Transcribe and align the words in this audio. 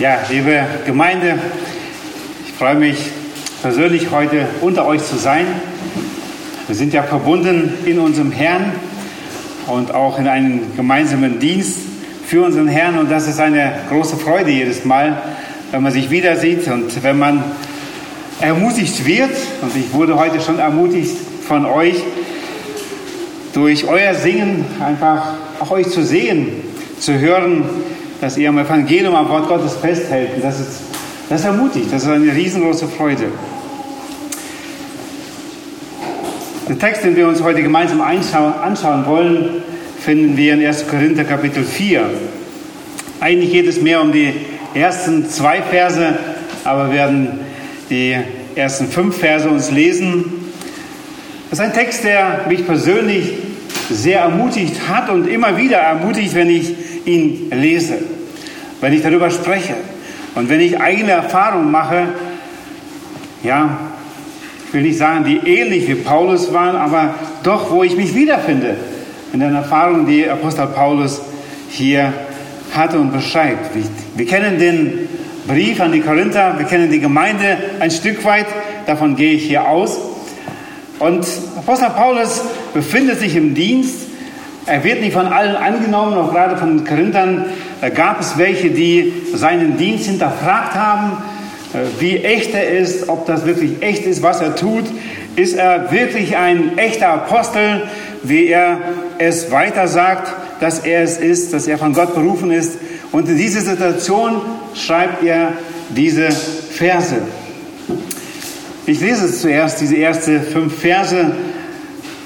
Ja, 0.00 0.20
liebe 0.30 0.64
Gemeinde, 0.86 1.38
ich 2.46 2.54
freue 2.54 2.74
mich 2.74 3.10
persönlich 3.60 4.10
heute 4.10 4.46
unter 4.62 4.86
euch 4.86 5.04
zu 5.04 5.18
sein. 5.18 5.44
Wir 6.66 6.74
sind 6.74 6.94
ja 6.94 7.02
verbunden 7.02 7.74
in 7.84 7.98
unserem 7.98 8.32
Herrn 8.32 8.72
und 9.66 9.92
auch 9.92 10.18
in 10.18 10.26
einem 10.26 10.74
gemeinsamen 10.74 11.38
Dienst 11.38 11.80
für 12.24 12.42
unseren 12.46 12.66
Herrn 12.66 12.96
und 12.96 13.10
das 13.10 13.28
ist 13.28 13.40
eine 13.40 13.74
große 13.90 14.16
Freude 14.16 14.50
jedes 14.50 14.86
Mal, 14.86 15.20
wenn 15.70 15.82
man 15.82 15.92
sich 15.92 16.08
wieder 16.08 16.34
sieht 16.38 16.66
und 16.68 17.02
wenn 17.02 17.18
man 17.18 17.44
ermutigt 18.40 19.04
wird 19.04 19.36
und 19.60 19.76
ich 19.76 19.92
wurde 19.92 20.16
heute 20.16 20.40
schon 20.40 20.58
ermutigt 20.58 21.14
von 21.46 21.66
euch 21.66 21.96
durch 23.52 23.86
euer 23.86 24.14
Singen 24.14 24.64
einfach 24.82 25.34
auch 25.60 25.72
euch 25.72 25.90
zu 25.90 26.02
sehen, 26.02 26.48
zu 26.98 27.18
hören, 27.18 27.64
dass 28.20 28.36
ihr 28.36 28.48
am 28.48 28.58
Evangelium, 28.58 29.14
am 29.14 29.28
Wort 29.28 29.48
Gottes 29.48 29.74
festhält. 29.76 30.30
Das 30.42 30.60
ist, 30.60 30.82
das 31.28 31.44
ermutigt, 31.44 31.86
das 31.90 32.02
ist 32.02 32.08
eine 32.08 32.34
riesengroße 32.34 32.88
Freude. 32.88 33.26
Den 36.68 36.78
Text, 36.78 37.02
den 37.02 37.16
wir 37.16 37.26
uns 37.26 37.42
heute 37.42 37.62
gemeinsam 37.62 38.00
anschauen 38.00 39.06
wollen, 39.06 39.62
finden 39.98 40.36
wir 40.36 40.54
in 40.54 40.64
1. 40.64 40.86
Korinther 40.86 41.24
Kapitel 41.24 41.64
4. 41.64 42.08
Eigentlich 43.20 43.52
geht 43.52 43.66
es 43.66 43.80
mehr 43.80 44.00
um 44.00 44.12
die 44.12 44.32
ersten 44.74 45.28
zwei 45.28 45.62
Verse, 45.62 46.16
aber 46.64 46.88
wir 46.88 46.94
werden 46.94 47.40
die 47.90 48.16
ersten 48.54 48.86
fünf 48.86 49.16
Verse 49.16 49.48
uns 49.48 49.70
lesen. 49.70 50.24
Das 51.50 51.58
ist 51.58 51.64
ein 51.64 51.72
Text, 51.72 52.04
der 52.04 52.46
mich 52.48 52.64
persönlich 52.64 53.32
sehr 53.90 54.20
ermutigt 54.20 54.88
hat 54.88 55.10
und 55.10 55.26
immer 55.26 55.56
wieder 55.56 55.78
ermutigt, 55.78 56.34
wenn 56.34 56.48
ich 56.48 56.74
ihn 57.04 57.50
lese, 57.50 57.98
wenn 58.80 58.92
ich 58.92 59.02
darüber 59.02 59.30
spreche 59.30 59.74
und 60.34 60.48
wenn 60.48 60.60
ich 60.60 60.80
eigene 60.80 61.12
Erfahrungen 61.12 61.70
mache, 61.70 62.08
ja, 63.42 63.78
ich 64.66 64.74
will 64.74 64.82
nicht 64.82 64.98
sagen, 64.98 65.24
die 65.24 65.38
ähnlich 65.38 65.88
wie 65.88 65.96
Paulus 65.96 66.52
waren, 66.52 66.76
aber 66.76 67.14
doch, 67.42 67.70
wo 67.70 67.82
ich 67.82 67.96
mich 67.96 68.14
wiederfinde 68.14 68.76
in 69.32 69.40
den 69.40 69.54
Erfahrungen, 69.54 70.06
die 70.06 70.28
Apostel 70.28 70.66
Paulus 70.68 71.20
hier 71.70 72.12
hatte 72.72 72.98
und 72.98 73.12
beschreibt. 73.12 73.70
Wir 74.16 74.26
kennen 74.26 74.58
den 74.58 75.08
Brief 75.46 75.80
an 75.80 75.92
die 75.92 76.00
Korinther, 76.00 76.54
wir 76.58 76.66
kennen 76.66 76.90
die 76.90 77.00
Gemeinde 77.00 77.56
ein 77.80 77.90
Stück 77.90 78.24
weit, 78.24 78.46
davon 78.86 79.16
gehe 79.16 79.32
ich 79.32 79.46
hier 79.46 79.68
aus. 79.68 79.98
Und 80.98 81.26
Apostel 81.56 81.90
Paulus 81.90 82.42
befindet 82.74 83.18
sich 83.18 83.34
im 83.34 83.54
Dienst 83.54 84.09
er 84.66 84.84
wird 84.84 85.00
nicht 85.00 85.12
von 85.12 85.26
allen 85.26 85.56
angenommen, 85.56 86.14
auch 86.14 86.32
gerade 86.32 86.56
von 86.56 86.78
den 86.78 86.86
Korinthern 86.86 87.46
da 87.80 87.88
gab 87.88 88.20
es 88.20 88.36
welche, 88.36 88.70
die 88.70 89.12
seinen 89.34 89.78
Dienst 89.78 90.06
hinterfragt 90.06 90.74
haben, 90.74 91.12
äh, 91.72 91.78
wie 91.98 92.18
echt 92.18 92.54
er 92.54 92.68
ist, 92.68 93.08
ob 93.08 93.26
das 93.26 93.46
wirklich 93.46 93.82
echt 93.82 94.04
ist, 94.04 94.22
was 94.22 94.40
er 94.40 94.54
tut. 94.54 94.84
Ist 95.36 95.56
er 95.56 95.90
wirklich 95.90 96.36
ein 96.36 96.76
echter 96.76 97.08
Apostel, 97.08 97.82
wie 98.22 98.48
er 98.48 98.80
es 99.18 99.50
weiter 99.50 99.88
sagt, 99.88 100.34
dass 100.60 100.80
er 100.80 101.02
es 101.02 101.16
ist, 101.16 101.54
dass 101.54 101.66
er 101.66 101.78
von 101.78 101.94
Gott 101.94 102.14
berufen 102.14 102.50
ist. 102.50 102.78
Und 103.12 103.28
in 103.28 103.38
dieser 103.38 103.62
Situation 103.62 104.42
schreibt 104.74 105.22
er 105.24 105.54
diese 105.88 106.30
Verse. 106.30 107.16
Ich 108.86 109.00
lese 109.00 109.32
zuerst 109.32 109.80
diese 109.80 109.96
ersten 109.96 110.42
fünf 110.42 110.78
Verse, 110.78 111.32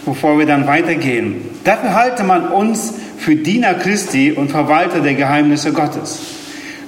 bevor 0.04 0.38
wir 0.38 0.46
dann 0.46 0.66
weitergehen. 0.66 1.53
Dafür 1.64 1.94
halte 1.94 2.24
man 2.24 2.48
uns 2.48 2.94
für 3.18 3.36
Diener 3.36 3.74
Christi 3.74 4.32
und 4.32 4.50
Verwalter 4.50 5.00
der 5.00 5.14
Geheimnisse 5.14 5.72
Gottes. 5.72 6.20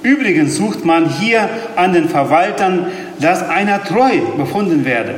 Übrigens 0.03 0.55
sucht 0.55 0.85
man 0.85 1.09
hier 1.09 1.49
an 1.75 1.93
den 1.93 2.07
Verwaltern, 2.07 2.87
dass 3.19 3.47
einer 3.49 3.83
treu 3.83 4.19
befunden 4.37 4.85
werde. 4.85 5.15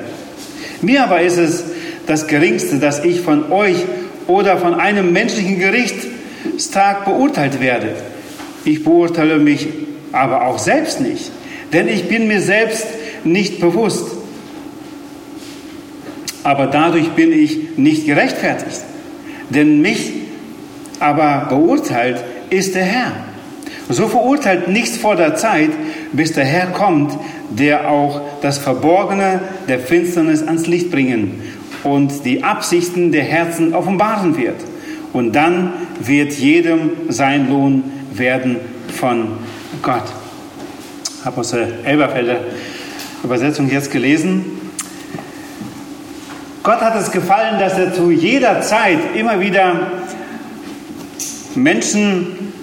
Mir 0.81 1.03
aber 1.03 1.21
ist 1.21 1.37
es 1.37 1.63
das 2.07 2.27
Geringste, 2.27 2.79
dass 2.79 3.03
ich 3.03 3.19
von 3.19 3.51
euch 3.51 3.75
oder 4.27 4.57
von 4.57 4.75
einem 4.75 5.11
menschlichen 5.11 5.59
Gerichtstag 5.59 7.03
beurteilt 7.03 7.59
werde. 7.59 7.89
Ich 8.63 8.83
beurteile 8.83 9.37
mich 9.39 9.67
aber 10.13 10.45
auch 10.45 10.57
selbst 10.57 11.01
nicht, 11.01 11.31
denn 11.73 11.87
ich 11.89 12.07
bin 12.07 12.27
mir 12.27 12.41
selbst 12.41 12.87
nicht 13.25 13.59
bewusst. 13.59 14.05
Aber 16.43 16.67
dadurch 16.67 17.09
bin 17.09 17.33
ich 17.33 17.77
nicht 17.77 18.05
gerechtfertigt. 18.05 18.79
Denn 19.49 19.81
mich 19.81 20.11
aber 20.99 21.47
beurteilt 21.49 22.23
ist 22.49 22.75
der 22.75 22.83
Herr. 22.83 23.11
So 23.89 24.07
verurteilt 24.07 24.67
nichts 24.67 24.97
vor 24.97 25.15
der 25.15 25.35
Zeit, 25.35 25.71
bis 26.13 26.33
der 26.33 26.45
Herr 26.45 26.67
kommt, 26.67 27.17
der 27.49 27.89
auch 27.89 28.21
das 28.41 28.59
Verborgene 28.59 29.41
der 29.67 29.79
Finsternis 29.79 30.43
ans 30.43 30.67
Licht 30.67 30.91
bringen 30.91 31.41
und 31.83 32.25
die 32.25 32.43
Absichten 32.43 33.11
der 33.11 33.23
Herzen 33.23 33.73
offenbaren 33.73 34.37
wird. 34.37 34.57
Und 35.11 35.33
dann 35.33 35.73
wird 35.99 36.33
jedem 36.33 36.91
sein 37.09 37.49
Lohn 37.49 37.83
werden 38.13 38.57
von 38.93 39.29
Gott. 39.81 40.03
Apostel 41.23 41.79
Elberfelder 41.83 42.41
Übersetzung 43.23 43.69
jetzt 43.69 43.91
gelesen. 43.91 44.58
Gott 46.61 46.81
hat 46.81 46.95
es 46.95 47.11
gefallen, 47.11 47.57
dass 47.57 47.77
er 47.77 47.93
zu 47.93 48.11
jeder 48.11 48.61
Zeit 48.61 48.99
immer 49.15 49.39
wieder 49.39 49.91
Menschen 51.55 52.53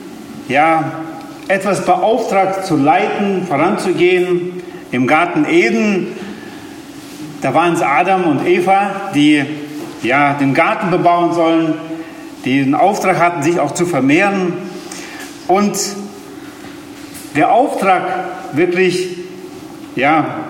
ja, 0.48 0.92
etwas 1.48 1.84
beauftragt 1.84 2.66
zu 2.66 2.76
leiten, 2.76 3.46
voranzugehen. 3.46 4.62
Im 4.92 5.06
Garten 5.06 5.46
Eden, 5.46 6.08
da 7.40 7.54
waren 7.54 7.72
es 7.72 7.82
Adam 7.82 8.24
und 8.24 8.46
Eva, 8.46 9.10
die 9.14 9.44
ja, 10.02 10.34
den 10.34 10.52
Garten 10.52 10.90
bebauen 10.90 11.32
sollen, 11.32 11.74
die 12.44 12.62
den 12.64 12.74
Auftrag 12.74 13.18
hatten, 13.18 13.42
sich 13.42 13.58
auch 13.58 13.72
zu 13.72 13.86
vermehren. 13.86 14.52
Und 15.48 15.78
der 17.34 17.50
Auftrag 17.50 18.02
wirklich 18.52 19.16
ja, 19.96 20.45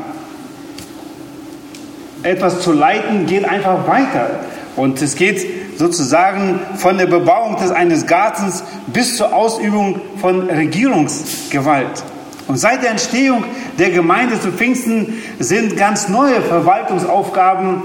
etwas 2.26 2.60
zu 2.60 2.72
leiten, 2.72 3.26
geht 3.26 3.44
einfach 3.44 3.86
weiter. 3.86 4.40
Und 4.74 5.00
es 5.00 5.14
geht 5.14 5.78
sozusagen 5.78 6.60
von 6.76 6.98
der 6.98 7.06
Bebauung 7.06 7.56
des 7.56 7.70
eines 7.70 8.06
Gartens 8.06 8.64
bis 8.88 9.16
zur 9.16 9.34
Ausübung 9.34 10.00
von 10.20 10.48
Regierungsgewalt. 10.50 12.02
Und 12.48 12.58
seit 12.58 12.82
der 12.82 12.90
Entstehung 12.90 13.44
der 13.78 13.90
Gemeinde 13.90 14.40
zu 14.40 14.52
Pfingsten 14.52 15.14
sind 15.38 15.76
ganz 15.76 16.08
neue 16.08 16.40
Verwaltungsaufgaben 16.42 17.82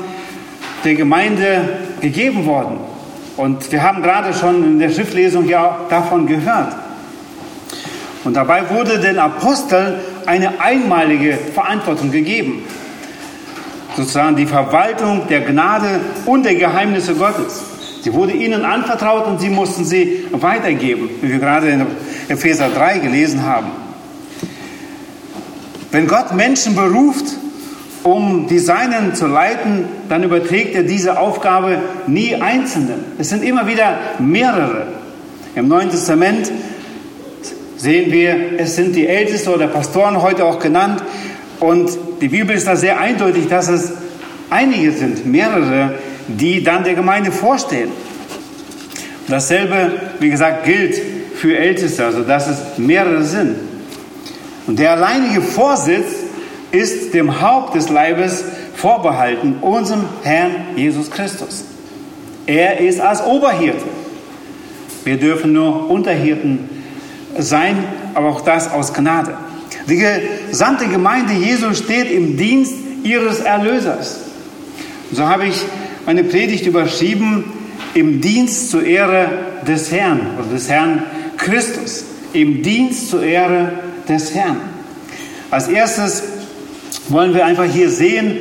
der 0.83 0.95
Gemeinde 0.95 1.77
gegeben 2.01 2.45
worden. 2.45 2.77
Und 3.37 3.71
wir 3.71 3.81
haben 3.81 4.03
gerade 4.03 4.33
schon 4.33 4.63
in 4.63 4.79
der 4.79 4.89
Schriftlesung 4.89 5.47
ja 5.47 5.79
davon 5.89 6.27
gehört. 6.27 6.75
Und 8.23 8.35
dabei 8.35 8.69
wurde 8.69 8.99
den 8.99 9.17
Aposteln 9.17 9.95
eine 10.25 10.61
einmalige 10.61 11.37
Verantwortung 11.53 12.11
gegeben 12.11 12.63
sozusagen 13.95 14.35
die 14.35 14.45
Verwaltung 14.45 15.27
der 15.29 15.41
Gnade 15.41 15.99
und 16.25 16.43
der 16.43 16.55
Geheimnisse 16.55 17.15
Gottes. 17.15 17.63
Sie 18.01 18.13
wurde 18.13 18.33
ihnen 18.33 18.65
anvertraut 18.65 19.27
und 19.27 19.41
sie 19.41 19.49
mussten 19.49 19.85
sie 19.85 20.25
weitergeben, 20.31 21.09
wie 21.21 21.29
wir 21.29 21.39
gerade 21.39 21.69
in 21.69 21.85
Epheser 22.29 22.69
3 22.69 22.99
gelesen 22.99 23.45
haben. 23.45 23.67
Wenn 25.91 26.07
Gott 26.07 26.33
Menschen 26.33 26.75
beruft, 26.75 27.25
um 28.03 28.47
die 28.47 28.59
Seinen 28.59 29.13
zu 29.13 29.27
leiten, 29.27 29.85
dann 30.09 30.23
überträgt 30.23 30.75
er 30.75 30.83
diese 30.83 31.19
Aufgabe 31.19 31.79
nie 32.07 32.35
Einzelnen. 32.35 33.03
Es 33.19 33.29
sind 33.29 33.43
immer 33.43 33.67
wieder 33.67 33.97
mehrere. 34.17 34.87
Im 35.53 35.67
Neuen 35.67 35.89
Testament 35.89 36.51
sehen 37.77 38.11
wir, 38.11 38.57
es 38.57 38.75
sind 38.75 38.95
die 38.95 39.07
Ältesten 39.07 39.49
oder 39.49 39.67
Pastoren 39.67 40.21
heute 40.21 40.45
auch 40.45 40.59
genannt, 40.59 41.03
und 41.61 41.91
die 42.21 42.27
Bibel 42.27 42.55
ist 42.55 42.67
da 42.67 42.75
sehr 42.75 42.99
eindeutig, 42.99 43.47
dass 43.47 43.69
es 43.69 43.93
einige 44.49 44.91
sind, 44.91 45.27
mehrere, 45.27 45.93
die 46.27 46.63
dann 46.63 46.83
der 46.83 46.95
Gemeinde 46.95 47.31
vorstehen. 47.31 47.89
Dasselbe, 49.27 49.91
wie 50.19 50.31
gesagt, 50.31 50.65
gilt 50.65 50.99
für 51.35 51.55
Älteste, 51.55 52.03
also 52.03 52.23
dass 52.23 52.47
es 52.47 52.77
mehrere 52.77 53.23
sind. 53.23 53.55
Und 54.65 54.79
der 54.79 54.93
alleinige 54.93 55.41
Vorsitz 55.41 56.07
ist 56.71 57.13
dem 57.13 57.41
Haupt 57.41 57.75
des 57.75 57.89
Leibes 57.89 58.43
vorbehalten, 58.75 59.57
unserem 59.61 60.05
Herrn 60.23 60.55
Jesus 60.75 61.11
Christus. 61.11 61.65
Er 62.47 62.79
ist 62.79 62.99
als 62.99 63.23
Oberhirte. 63.23 63.85
Wir 65.03 65.17
dürfen 65.17 65.53
nur 65.53 65.91
Unterhirten 65.91 66.69
sein, 67.37 67.83
aber 68.15 68.29
auch 68.29 68.41
das 68.41 68.71
aus 68.71 68.93
Gnade. 68.95 69.37
Die 69.87 69.97
gesamte 70.49 70.87
Gemeinde 70.87 71.33
Jesu 71.33 71.73
steht 71.73 72.11
im 72.11 72.37
Dienst 72.37 72.73
ihres 73.03 73.39
Erlösers. 73.39 74.19
So 75.11 75.27
habe 75.27 75.47
ich 75.47 75.55
meine 76.05 76.23
Predigt 76.23 76.65
überschrieben, 76.65 77.43
im 77.93 78.21
Dienst 78.21 78.69
zur 78.69 78.85
Ehre 78.85 79.29
des 79.67 79.91
Herrn 79.91 80.21
oder 80.39 80.53
des 80.53 80.69
Herrn 80.69 81.03
Christus. 81.37 82.05
Im 82.33 82.63
Dienst 82.63 83.09
zur 83.09 83.23
Ehre 83.23 83.73
des 84.07 84.33
Herrn. 84.33 84.57
Als 85.49 85.67
erstes 85.67 86.23
wollen 87.09 87.33
wir 87.33 87.45
einfach 87.45 87.65
hier 87.65 87.89
sehen, 87.89 88.37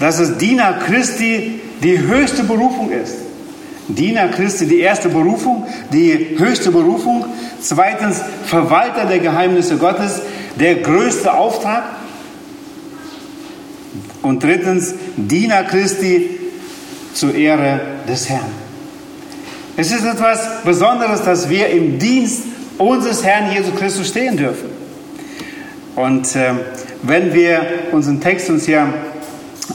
dass 0.00 0.18
es 0.18 0.36
Diener 0.36 0.80
Christi 0.84 1.60
die 1.82 1.98
höchste 1.98 2.42
Berufung 2.42 2.90
ist. 2.90 3.23
Diener 3.88 4.28
Christi 4.28 4.66
die 4.66 4.80
erste 4.80 5.08
Berufung, 5.08 5.66
die 5.92 6.36
höchste 6.38 6.70
Berufung. 6.70 7.26
Zweitens 7.60 8.20
Verwalter 8.46 9.06
der 9.06 9.18
Geheimnisse 9.18 9.76
Gottes, 9.76 10.22
der 10.58 10.76
größte 10.76 11.32
Auftrag. 11.32 11.84
Und 14.22 14.42
drittens 14.42 14.94
Diener 15.16 15.64
Christi 15.64 16.30
zur 17.12 17.34
Ehre 17.34 17.80
des 18.08 18.28
Herrn. 18.28 18.50
Es 19.76 19.90
ist 19.90 20.04
etwas 20.04 20.62
Besonderes, 20.64 21.22
dass 21.22 21.48
wir 21.48 21.68
im 21.68 21.98
Dienst 21.98 22.44
unseres 22.78 23.24
Herrn 23.24 23.52
Jesus 23.52 23.74
Christus 23.74 24.08
stehen 24.08 24.36
dürfen. 24.36 24.70
Und 25.96 26.34
äh, 26.36 26.52
wenn 27.02 27.34
wir 27.34 27.60
unseren 27.92 28.20
Text 28.20 28.50
uns 28.50 28.66
hier 28.66 28.86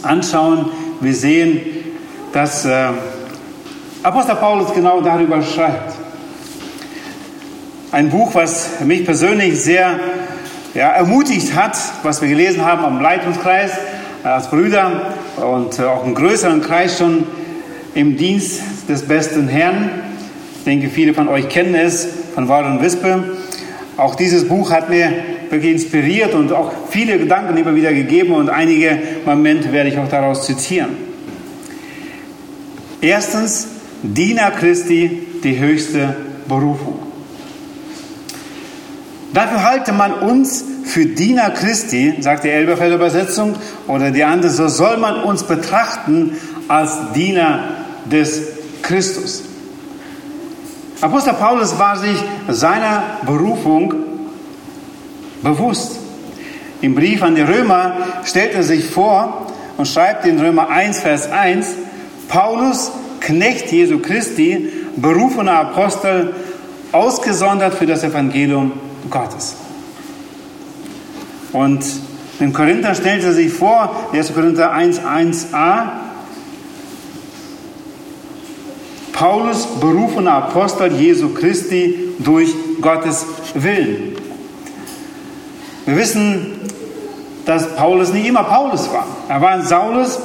anschauen, 0.04 0.72
wir 1.00 1.14
sehen, 1.14 1.62
dass 2.34 2.66
äh, 2.66 2.90
Apostel 4.02 4.36
Paulus 4.36 4.74
genau 4.74 5.02
darüber 5.02 5.42
schreibt. 5.42 5.94
Ein 7.92 8.10
Buch, 8.10 8.34
was 8.34 8.80
mich 8.86 9.04
persönlich 9.04 9.60
sehr 9.62 10.00
ja, 10.74 10.92
ermutigt 10.92 11.54
hat, 11.54 11.78
was 12.04 12.22
wir 12.22 12.30
gelesen 12.30 12.64
haben 12.64 12.86
am 12.86 13.02
Leitungskreis 13.02 13.72
als 14.24 14.50
Brüder 14.50 15.14
und 15.36 15.82
auch 15.82 16.06
im 16.06 16.16
größeren 16.16 16.62
Kreis 16.62 16.98
schon 16.98 17.28
im 17.94 18.16
Dienst 18.16 18.62
des 18.88 19.02
besten 19.02 19.50
Herrn. 19.50 19.90
Ich 20.60 20.64
denke, 20.64 20.88
viele 20.88 21.14
von 21.14 21.28
euch 21.28 21.50
kennen 21.50 21.76
es 21.76 22.08
von 22.34 22.48
Warren 22.48 22.82
Wispe. 22.82 23.22
Auch 23.98 24.16
dieses 24.16 24.48
Buch 24.48 24.72
hat 24.72 24.90
mir 24.90 25.12
wirklich 25.50 25.74
inspiriert 25.74 26.34
und 26.36 26.54
auch 26.54 26.72
viele 26.90 27.18
Gedanken 27.18 27.58
immer 27.58 27.76
wieder 27.76 27.92
gegeben 27.92 28.34
und 28.34 28.50
einige 28.50 28.98
Momente 29.26 29.74
werde 29.74 29.90
ich 29.90 29.98
auch 29.98 30.08
daraus 30.08 30.46
zitieren. 30.46 30.92
Erstens, 33.02 33.79
Diener 34.04 34.52
Christi, 34.52 35.28
die 35.44 35.60
höchste 35.60 36.16
Berufung. 36.48 37.00
Dafür 39.34 39.64
halte 39.64 39.92
man 39.92 40.14
uns 40.14 40.64
für 40.86 41.06
Diener 41.06 41.52
Christi, 41.52 42.16
sagt 42.20 42.44
die 42.44 42.50
Elberfelder 42.50 42.96
Übersetzung, 42.96 43.56
oder 43.88 44.12
die 44.12 44.24
andere, 44.24 44.50
so 44.50 44.68
soll 44.68 44.98
man 44.98 45.24
uns 45.24 45.44
betrachten 45.44 46.38
als 46.68 47.12
Diener 47.14 47.64
des 48.06 48.42
Christus. 48.82 49.44
Apostel 51.02 51.34
Paulus 51.34 51.78
war 51.78 51.98
sich 51.98 52.18
seiner 52.50 53.04
Berufung 53.26 53.94
bewusst. 55.42 55.98
Im 56.82 56.96
Brief 56.96 57.22
an 57.22 57.36
die 57.36 57.42
Römer 57.42 57.98
stellt 58.26 58.54
er 58.54 58.64
sich 58.64 58.86
vor 58.86 59.48
und 59.78 59.88
schreibt 59.88 60.26
in 60.26 60.40
Römer 60.40 60.70
1, 60.70 61.00
Vers 61.00 61.32
1, 61.32 61.68
Paulus, 62.28 62.92
Knecht 63.20 63.72
Jesu 63.72 64.00
Christi, 64.00 64.70
berufener 64.96 65.60
Apostel, 65.60 66.34
ausgesondert 66.92 67.74
für 67.76 67.86
das 67.86 68.04
Evangelium 68.04 68.74
Gottes. 69.10 69.56
Und 71.52 71.84
in 72.40 72.54
Korinther 72.54 72.96
stellt 72.96 73.24
er 73.24 73.34
sich 73.34 73.52
vor, 73.52 74.10
1. 74.14 74.34
Korinther 74.34 74.72
1, 74.72 75.02
1a, 75.02 75.90
Paulus, 79.14 79.68
berufener 79.82 80.34
Apostel 80.34 80.94
Jesu 80.94 81.34
Christi 81.34 82.14
durch 82.20 82.54
Gottes 82.80 83.26
Willen. 83.54 84.16
Wir 85.86 85.98
wissen, 85.98 86.62
dass 87.46 87.76
Paulus 87.76 88.14
nicht 88.14 88.28
immer 88.28 88.44
Paulus 88.44 88.94
war. 88.94 89.08
Er 89.28 89.42
war 89.42 89.50
ein 89.50 89.66
Saulus 89.66 90.20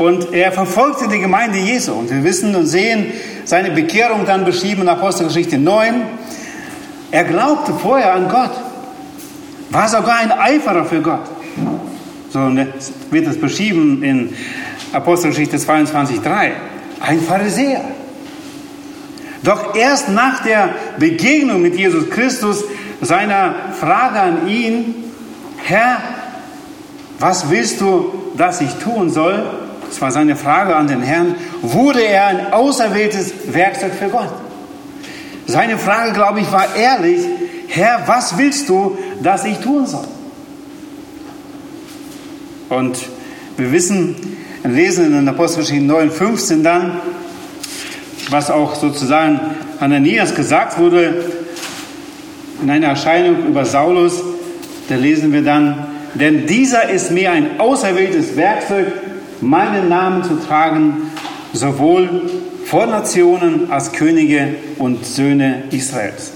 und 0.00 0.32
er 0.32 0.50
verfolgte 0.50 1.08
die 1.08 1.18
Gemeinde 1.18 1.58
Jesu. 1.58 1.92
Und 1.92 2.10
wir 2.10 2.24
wissen 2.24 2.54
und 2.54 2.64
sehen 2.64 3.12
seine 3.44 3.70
Bekehrung 3.70 4.24
dann 4.24 4.46
beschrieben 4.46 4.82
in 4.82 4.88
Apostelgeschichte 4.88 5.58
9. 5.58 6.02
Er 7.10 7.24
glaubte 7.24 7.74
vorher 7.74 8.14
an 8.14 8.28
Gott, 8.30 8.52
war 9.68 9.88
sogar 9.88 10.16
ein 10.16 10.32
Eiferer 10.32 10.86
für 10.86 11.02
Gott. 11.02 11.26
So 12.30 12.40
wird 13.10 13.26
es 13.26 13.38
beschrieben 13.38 14.02
in 14.02 14.32
Apostelgeschichte 14.94 15.58
22,3. 15.58 16.50
Ein 17.00 17.20
Pharisäer. 17.20 17.82
Doch 19.42 19.74
erst 19.74 20.08
nach 20.08 20.42
der 20.42 20.70
Begegnung 20.98 21.60
mit 21.60 21.76
Jesus 21.76 22.08
Christus, 22.08 22.64
seiner 23.02 23.54
Frage 23.78 24.18
an 24.18 24.48
ihn, 24.48 24.94
Herr, 25.58 25.98
was 27.18 27.50
willst 27.50 27.82
du, 27.82 28.32
dass 28.38 28.62
ich 28.62 28.72
tun 28.76 29.10
soll? 29.10 29.59
Das 29.90 30.00
war 30.00 30.12
seine 30.12 30.36
Frage 30.36 30.76
an 30.76 30.86
den 30.86 31.02
Herrn. 31.02 31.34
Wurde 31.62 32.00
er 32.00 32.28
ein 32.28 32.52
auserwähltes 32.52 33.32
Werkzeug 33.52 33.92
für 33.98 34.08
Gott? 34.08 34.30
Seine 35.46 35.78
Frage, 35.78 36.12
glaube 36.12 36.40
ich, 36.40 36.50
war 36.52 36.76
ehrlich. 36.76 37.26
Herr, 37.66 38.04
was 38.06 38.38
willst 38.38 38.68
du, 38.68 38.96
dass 39.20 39.44
ich 39.44 39.58
tun 39.58 39.86
soll? 39.86 40.06
Und 42.68 42.98
wir 43.56 43.72
wissen, 43.72 44.14
lesen 44.62 45.06
in 45.06 45.12
den 45.12 45.28
Apostelgeschichte 45.28 45.84
9, 45.84 46.10
15 46.12 46.62
dann, 46.62 47.00
was 48.30 48.48
auch 48.48 48.76
sozusagen 48.76 49.40
Ananias 49.80 50.36
gesagt 50.36 50.78
wurde 50.78 51.24
in 52.62 52.70
einer 52.70 52.88
Erscheinung 52.88 53.44
über 53.46 53.64
Saulus, 53.64 54.22
da 54.88 54.94
lesen 54.94 55.32
wir 55.32 55.42
dann, 55.42 55.86
denn 56.14 56.46
dieser 56.46 56.90
ist 56.90 57.10
mir 57.10 57.32
ein 57.32 57.58
auserwähltes 57.58 58.36
Werkzeug, 58.36 58.92
meinen 59.40 59.88
Namen 59.88 60.24
zu 60.24 60.36
tragen, 60.36 61.10
sowohl 61.52 62.30
vor 62.66 62.86
Nationen 62.86 63.70
als 63.70 63.92
Könige 63.92 64.54
und 64.78 65.04
Söhne 65.04 65.64
Israels. 65.70 66.32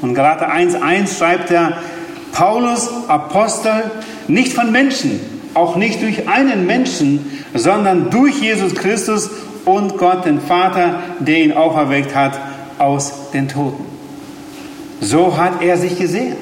Und 0.00 0.14
Galater 0.14 0.52
1,1 0.52 1.18
schreibt 1.18 1.50
er, 1.50 1.78
Paulus, 2.32 2.90
Apostel, 3.08 3.90
nicht 4.28 4.52
von 4.52 4.72
Menschen, 4.72 5.20
auch 5.54 5.76
nicht 5.76 6.02
durch 6.02 6.28
einen 6.28 6.66
Menschen, 6.66 7.44
sondern 7.54 8.10
durch 8.10 8.40
Jesus 8.40 8.74
Christus 8.74 9.30
und 9.64 9.96
Gott, 9.98 10.24
den 10.26 10.40
Vater, 10.40 11.00
der 11.18 11.38
ihn 11.38 11.52
auferweckt 11.52 12.14
hat 12.14 12.38
aus 12.78 13.30
den 13.32 13.48
Toten. 13.48 13.84
So 15.00 15.36
hat 15.36 15.62
er 15.62 15.76
sich 15.76 15.98
gesehen. 15.98 16.36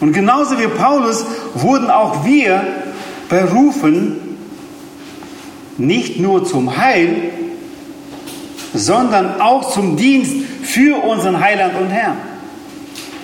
Und 0.00 0.12
genauso 0.12 0.58
wie 0.58 0.66
Paulus 0.66 1.24
wurden 1.54 1.90
auch 1.90 2.24
wir 2.24 2.62
berufen, 3.28 4.25
nicht 5.78 6.18
nur 6.20 6.44
zum 6.44 6.76
Heil, 6.76 7.30
sondern 8.74 9.40
auch 9.40 9.70
zum 9.70 9.96
Dienst 9.96 10.34
für 10.62 11.02
unseren 11.04 11.40
Heiland 11.40 11.74
und 11.80 11.88
Herrn. 11.88 12.16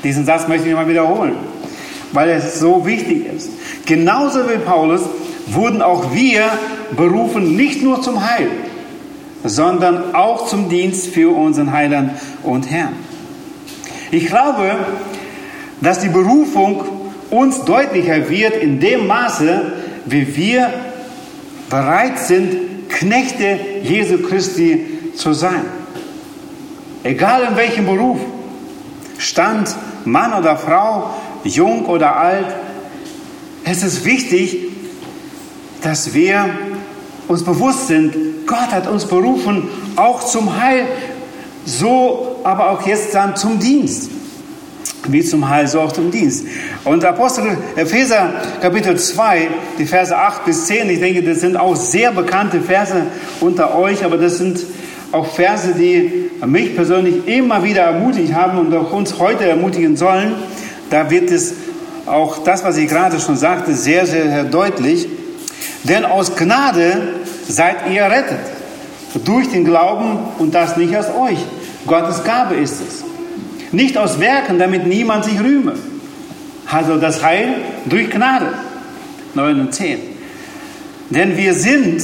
Diesen 0.04 0.24
Satz 0.24 0.48
möchte 0.48 0.68
ich 0.68 0.74
mal 0.74 0.88
wiederholen, 0.88 1.34
weil 2.12 2.30
es 2.30 2.58
so 2.58 2.84
wichtig 2.86 3.26
ist. 3.34 3.50
Genauso 3.86 4.48
wie 4.48 4.58
Paulus 4.58 5.02
wurden 5.46 5.82
auch 5.82 6.14
wir 6.14 6.44
berufen, 6.96 7.56
nicht 7.56 7.82
nur 7.82 8.02
zum 8.02 8.28
Heil, 8.28 8.48
sondern 9.44 10.14
auch 10.14 10.46
zum 10.46 10.68
Dienst 10.68 11.08
für 11.08 11.34
unseren 11.34 11.72
Heiland 11.72 12.12
und 12.42 12.70
Herrn. 12.70 12.94
Ich 14.10 14.26
glaube, 14.26 14.76
dass 15.80 16.00
die 16.00 16.08
Berufung 16.08 16.84
uns 17.30 17.64
deutlicher 17.64 18.28
wird 18.28 18.56
in 18.56 18.78
dem 18.78 19.06
Maße, 19.06 19.72
wie 20.04 20.36
wir 20.36 20.70
bereit 21.72 22.18
sind, 22.18 22.90
Knechte 22.90 23.58
Jesu 23.82 24.18
Christi 24.18 25.14
zu 25.16 25.32
sein. 25.32 25.64
Egal 27.02 27.44
in 27.48 27.56
welchem 27.56 27.86
Beruf, 27.86 28.18
Stand, 29.16 29.74
Mann 30.04 30.34
oder 30.34 30.58
Frau, 30.58 31.14
jung 31.42 31.86
oder 31.86 32.16
alt, 32.16 32.54
es 33.64 33.82
ist 33.82 34.04
wichtig, 34.04 34.58
dass 35.80 36.12
wir 36.12 36.50
uns 37.28 37.42
bewusst 37.42 37.86
sind, 37.88 38.46
Gott 38.46 38.70
hat 38.70 38.86
uns 38.86 39.06
berufen, 39.06 39.68
auch 39.96 40.22
zum 40.22 40.60
Heil, 40.60 40.86
so 41.64 42.40
aber 42.44 42.70
auch 42.70 42.86
jetzt 42.86 43.14
dann 43.14 43.34
zum 43.34 43.58
Dienst. 43.58 44.10
Wie 45.08 45.24
zum 45.24 45.48
Heil, 45.48 45.66
so 45.66 45.80
auch 45.80 45.92
zum 45.92 46.10
Dienst. 46.10 46.44
Und 46.84 47.04
Apostel 47.04 47.56
Epheser 47.74 48.30
Kapitel 48.60 48.96
2, 48.96 49.48
die 49.78 49.84
Verse 49.84 50.16
8 50.16 50.44
bis 50.44 50.66
10, 50.66 50.88
ich 50.90 51.00
denke, 51.00 51.22
das 51.22 51.40
sind 51.40 51.56
auch 51.56 51.74
sehr 51.74 52.12
bekannte 52.12 52.60
Verse 52.60 53.06
unter 53.40 53.76
euch, 53.76 54.04
aber 54.04 54.16
das 54.16 54.38
sind 54.38 54.60
auch 55.10 55.26
Verse, 55.26 55.74
die 55.74 56.30
mich 56.46 56.74
persönlich 56.74 57.26
immer 57.26 57.62
wieder 57.64 57.82
ermutigt 57.82 58.32
haben 58.32 58.58
und 58.58 58.74
auch 58.74 58.92
uns 58.92 59.18
heute 59.18 59.48
ermutigen 59.48 59.96
sollen. 59.96 60.34
Da 60.90 61.10
wird 61.10 61.30
es 61.30 61.54
auch 62.06 62.44
das, 62.44 62.64
was 62.64 62.76
ich 62.76 62.88
gerade 62.88 63.20
schon 63.20 63.36
sagte, 63.36 63.74
sehr, 63.74 64.06
sehr, 64.06 64.24
sehr 64.24 64.44
deutlich. 64.44 65.08
Denn 65.84 66.04
aus 66.04 66.36
Gnade 66.36 67.14
seid 67.48 67.76
ihr 67.90 68.02
errettet. 68.02 68.38
Durch 69.24 69.50
den 69.50 69.64
Glauben 69.64 70.18
und 70.38 70.54
das 70.54 70.76
nicht 70.76 70.96
aus 70.96 71.06
euch. 71.08 71.38
Gottes 71.86 72.24
Gabe 72.24 72.54
ist 72.54 72.80
es. 72.80 73.11
Nicht 73.72 73.98
aus 73.98 74.20
Werken, 74.20 74.58
damit 74.58 74.86
niemand 74.86 75.24
sich 75.24 75.40
rühme. 75.40 75.74
Also 76.70 76.96
das 76.96 77.22
Heil 77.22 77.54
durch 77.86 78.10
Gnade. 78.10 78.48
9 79.34 79.60
und 79.60 79.74
10. 79.74 79.98
Denn 81.10 81.36
wir 81.36 81.54
sind, 81.54 82.02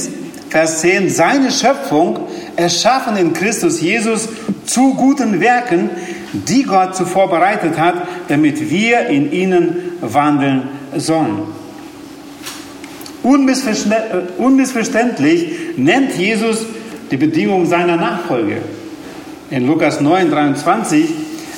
Vers 0.49 0.81
10, 0.81 1.09
seine 1.09 1.51
Schöpfung, 1.51 2.27
erschaffen 2.55 3.17
in 3.17 3.33
Christus 3.33 3.81
Jesus 3.81 4.29
zu 4.65 4.93
guten 4.95 5.39
Werken, 5.39 5.89
die 6.33 6.63
Gott 6.63 6.95
zuvor 6.95 7.29
bereitet 7.29 7.79
hat, 7.79 7.95
damit 8.27 8.69
wir 8.69 9.07
in 9.07 9.31
ihnen 9.31 9.93
wandeln 10.01 10.63
sollen. 10.95 11.43
Unmissverständlich 13.23 15.51
nennt 15.77 16.15
Jesus 16.15 16.65
die 17.11 17.17
Bedingung 17.17 17.65
seiner 17.65 17.95
Nachfolge. 17.95 18.57
In 19.49 19.65
Lukas 19.67 20.01
9, 20.01 20.29
23, 20.29 21.09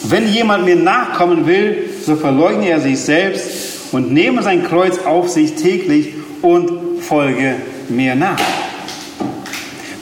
wenn 0.04 0.28
jemand 0.28 0.66
mir 0.66 0.76
nachkommen 0.76 1.46
will, 1.46 1.90
so 2.06 2.16
verleugne 2.16 2.70
er 2.70 2.80
sich 2.80 3.00
selbst 3.00 3.92
und 3.92 4.12
nehme 4.12 4.42
sein 4.42 4.64
Kreuz 4.64 5.00
auf 5.06 5.30
sich 5.30 5.56
täglich 5.56 6.14
und 6.42 7.02
folge 7.02 7.56
mir 7.90 8.16
nach. 8.16 8.40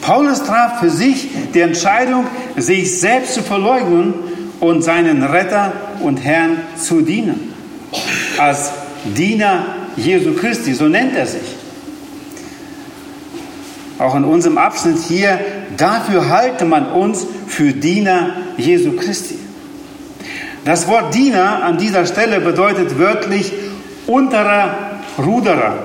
Paulus 0.02 0.44
traf 0.44 0.80
für 0.80 0.90
sich 0.90 1.28
die 1.54 1.60
Entscheidung, 1.60 2.26
sich 2.56 3.00
selbst 3.00 3.34
zu 3.34 3.44
verleugnen 3.44 4.14
und 4.60 4.84
seinen 4.84 5.24
Retter 5.24 5.74
und 6.02 6.18
Herrn 6.18 6.58
zu 6.78 7.02
dienen. 7.02 7.54
Als 8.38 8.72
Diener 9.16 9.66
Jesu 9.96 10.34
Christi, 10.34 10.74
so 10.74 10.88
nennt 10.88 11.16
er 11.16 11.26
sich. 11.26 11.56
Auch 13.98 14.16
in 14.16 14.24
unserem 14.24 14.58
Abschnitt 14.58 14.98
hier, 15.08 15.40
dafür 15.76 16.30
halte 16.30 16.64
man 16.66 16.92
uns 16.92 17.28
für 17.48 17.74
Diener 17.74 18.32
Jesu 18.58 18.94
Christi. 18.94 19.39
Das 20.70 20.88
Wort 20.88 21.16
Diener 21.16 21.64
an 21.64 21.80
dieser 21.80 22.06
Stelle 22.06 22.40
bedeutet 22.40 23.00
wörtlich 23.00 23.52
unterer 24.06 25.00
Ruderer. 25.18 25.80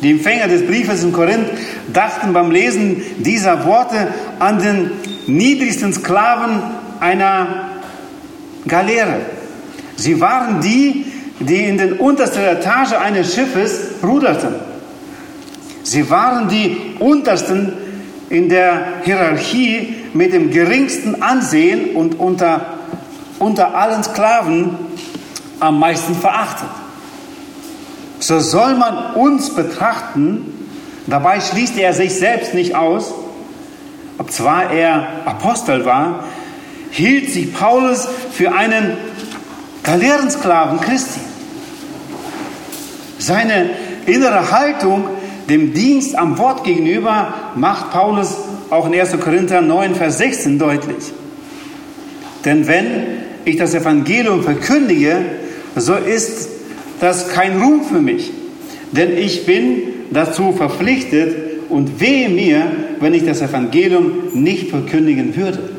Die 0.00 0.12
Empfänger 0.12 0.48
des 0.48 0.66
Briefes 0.66 1.02
in 1.02 1.12
Korinth 1.12 1.50
dachten 1.92 2.32
beim 2.32 2.50
Lesen 2.50 3.02
dieser 3.18 3.66
Worte 3.66 4.08
an 4.38 4.58
den 4.58 4.92
niedrigsten 5.26 5.92
Sklaven 5.92 6.62
einer 7.00 7.68
Galeere. 8.66 9.20
Sie 9.96 10.18
waren 10.18 10.62
die, 10.62 11.04
die 11.38 11.64
in 11.66 11.76
den 11.76 11.98
untersten 11.98 12.44
Etage 12.44 12.92
eines 12.94 13.34
Schiffes 13.34 13.96
ruderten. 14.02 14.54
Sie 15.82 16.08
waren 16.08 16.48
die 16.48 16.94
untersten 16.98 17.74
in 18.32 18.48
der 18.48 19.02
Hierarchie 19.04 19.94
mit 20.14 20.32
dem 20.32 20.50
geringsten 20.50 21.22
Ansehen 21.22 21.94
und 21.94 22.18
unter, 22.18 22.78
unter 23.38 23.74
allen 23.74 24.02
Sklaven 24.02 24.70
am 25.60 25.78
meisten 25.78 26.14
verachtet. 26.14 26.70
So 28.20 28.40
soll 28.40 28.74
man 28.76 29.16
uns 29.16 29.54
betrachten, 29.54 30.66
dabei 31.06 31.40
schließt 31.40 31.76
er 31.76 31.92
sich 31.92 32.14
selbst 32.14 32.54
nicht 32.54 32.74
aus, 32.74 33.12
ob 34.16 34.30
zwar 34.30 34.70
er 34.70 35.08
Apostel 35.26 35.84
war, 35.84 36.24
hielt 36.90 37.30
sich 37.30 37.52
Paulus 37.52 38.08
für 38.32 38.54
einen 38.54 38.96
Galeerensklaven 39.82 40.80
Christi. 40.80 41.20
Seine 43.18 43.68
innere 44.06 44.50
Haltung 44.50 45.04
dem 45.48 45.74
Dienst 45.74 46.16
am 46.16 46.38
Wort 46.38 46.64
gegenüber 46.64 47.34
macht 47.54 47.90
Paulus 47.90 48.36
auch 48.70 48.86
in 48.86 48.98
1. 48.98 49.18
Korinther 49.20 49.60
9, 49.60 49.94
Vers 49.94 50.18
16 50.18 50.58
deutlich. 50.58 51.12
Denn 52.44 52.66
wenn 52.66 52.86
ich 53.44 53.56
das 53.56 53.74
Evangelium 53.74 54.42
verkündige, 54.42 55.16
so 55.76 55.94
ist 55.94 56.48
das 57.00 57.28
kein 57.28 57.60
Ruhm 57.60 57.84
für 57.84 58.00
mich. 58.00 58.30
Denn 58.92 59.16
ich 59.16 59.46
bin 59.46 59.82
dazu 60.10 60.52
verpflichtet 60.52 61.34
und 61.68 62.00
wehe 62.00 62.28
mir, 62.28 62.70
wenn 63.00 63.14
ich 63.14 63.24
das 63.24 63.40
Evangelium 63.40 64.30
nicht 64.34 64.70
verkündigen 64.70 65.34
würde. 65.34 65.70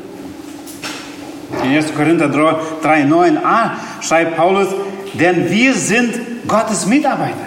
In 1.62 1.70
1. 1.70 1.94
Korinther 1.94 2.28
3, 2.28 3.04
9a 3.04 3.70
schreibt 4.00 4.36
Paulus, 4.36 4.68
denn 5.14 5.50
wir 5.50 5.74
sind 5.74 6.14
Gottes 6.46 6.86
Mitarbeiter. 6.86 7.43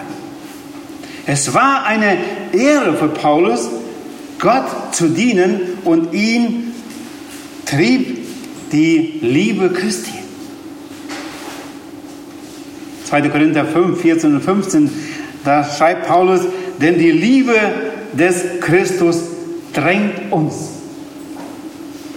Es 1.30 1.52
war 1.52 1.84
eine 1.84 2.16
Ehre 2.54 2.96
für 2.96 3.08
Paulus, 3.08 3.68
Gott 4.38 4.94
zu 4.94 5.08
dienen 5.08 5.60
und 5.84 6.14
ihn 6.14 6.72
trieb 7.66 8.26
die 8.72 9.18
Liebe 9.20 9.68
Christi. 9.68 10.14
2. 13.04 13.28
Korinther 13.28 13.66
5, 13.66 14.00
14 14.00 14.36
und 14.36 14.40
15, 14.40 14.90
da 15.44 15.64
schreibt 15.64 16.08
Paulus, 16.08 16.40
denn 16.80 16.98
die 16.98 17.10
Liebe 17.10 17.56
des 18.14 18.60
Christus 18.62 19.20
drängt 19.74 20.32
uns. 20.32 20.54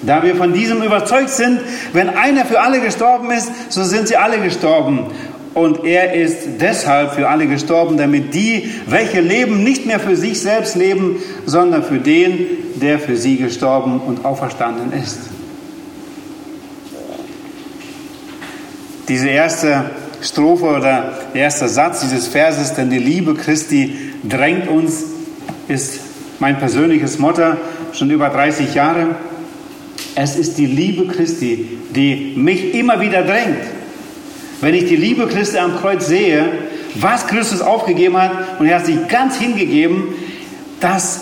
Da 0.04 0.24
wir 0.24 0.38
von 0.38 0.54
diesem 0.54 0.82
überzeugt 0.84 1.32
sind, 1.32 1.60
wenn 1.92 2.08
einer 2.08 2.46
für 2.46 2.62
alle 2.62 2.80
gestorben 2.80 3.30
ist, 3.32 3.52
so 3.68 3.84
sind 3.84 4.08
sie 4.08 4.16
alle 4.16 4.40
gestorben. 4.40 5.08
Und 5.54 5.84
er 5.84 6.14
ist 6.14 6.62
deshalb 6.62 7.14
für 7.14 7.28
alle 7.28 7.46
gestorben, 7.46 7.98
damit 7.98 8.34
die, 8.34 8.72
welche 8.88 9.20
leben, 9.20 9.64
nicht 9.64 9.86
mehr 9.86 10.00
für 10.00 10.16
sich 10.16 10.40
selbst 10.40 10.76
leben, 10.76 11.18
sondern 11.46 11.84
für 11.84 12.00
den, 12.00 12.48
der 12.76 13.00
für 13.00 13.18
sie 13.18 13.36
gestorben 13.36 14.00
und 14.00 14.24
auferstanden 14.24 14.94
ist. 14.94 15.20
Diese 19.10 19.28
erste 19.28 19.92
Strophe 20.22 20.66
oder 20.66 21.14
der 21.34 21.42
erste 21.42 21.68
Satz 21.68 22.00
dieses 22.00 22.28
Verses, 22.28 22.74
denn 22.74 22.90
die 22.90 23.00
Liebe 23.00 23.34
Christi 23.34 23.98
drängt 24.24 24.70
uns, 24.70 25.04
ist 25.68 26.00
mein 26.40 26.60
persönliches 26.60 27.20
Motto 27.20 27.56
schon 27.92 28.10
über 28.10 28.30
30 28.30 28.74
Jahre. 28.74 29.16
Es 30.16 30.38
ist 30.38 30.58
die 30.58 30.66
Liebe 30.66 31.08
Christi, 31.08 31.78
die 31.94 32.36
mich 32.38 32.74
immer 32.74 33.02
wieder 33.02 33.24
drängt. 33.24 33.81
Wenn 34.62 34.76
ich 34.76 34.86
die 34.86 34.96
Liebe 34.96 35.28
Christi 35.28 35.58
am 35.58 35.78
Kreuz 35.78 36.06
sehe, 36.06 36.52
was 36.96 37.26
Christus 37.26 37.62
aufgegeben 37.62 38.16
hat 38.16 38.60
und 38.60 38.68
er 38.68 38.78
hat 38.78 38.86
sich 38.86 39.08
ganz 39.08 39.38
hingegeben, 39.38 40.10
das 40.80 41.22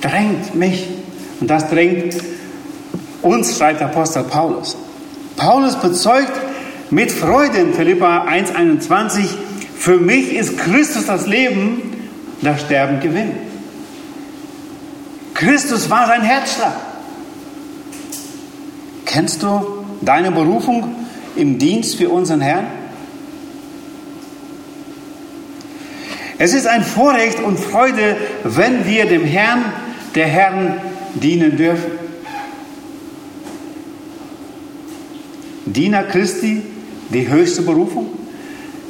drängt 0.00 0.54
mich 0.54 0.88
und 1.40 1.50
das 1.50 1.68
drängt 1.68 2.16
uns, 3.20 3.58
schreibt 3.58 3.82
Apostel 3.82 4.24
Paulus. 4.24 4.76
Paulus 5.36 5.76
bezeugt 5.76 6.32
mit 6.90 7.12
Freude 7.12 7.58
in 7.58 7.74
Philippa 7.74 8.26
1,21, 8.26 9.26
für 9.76 9.98
mich 9.98 10.32
ist 10.34 10.56
Christus 10.56 11.06
das 11.06 11.26
Leben, 11.26 11.82
das 12.40 12.62
Sterben 12.62 13.00
Gewinn. 13.00 13.32
Christus 15.34 15.90
war 15.90 16.06
sein 16.06 16.22
Herzschlag. 16.22 16.76
Kennst 19.04 19.42
du 19.42 19.84
deine 20.00 20.30
Berufung 20.30 21.03
im 21.36 21.58
Dienst 21.58 21.96
für 21.96 22.08
unseren 22.08 22.40
Herrn? 22.40 22.66
Es 26.38 26.52
ist 26.52 26.66
ein 26.66 26.82
Vorrecht 26.82 27.40
und 27.40 27.58
Freude, 27.58 28.16
wenn 28.42 28.86
wir 28.86 29.06
dem 29.06 29.24
Herrn, 29.24 29.64
der 30.14 30.26
Herrn, 30.26 30.80
dienen 31.14 31.56
dürfen. 31.56 31.92
Diener 35.66 36.02
Christi, 36.04 36.62
die 37.10 37.28
höchste 37.28 37.62
Berufung? 37.62 38.08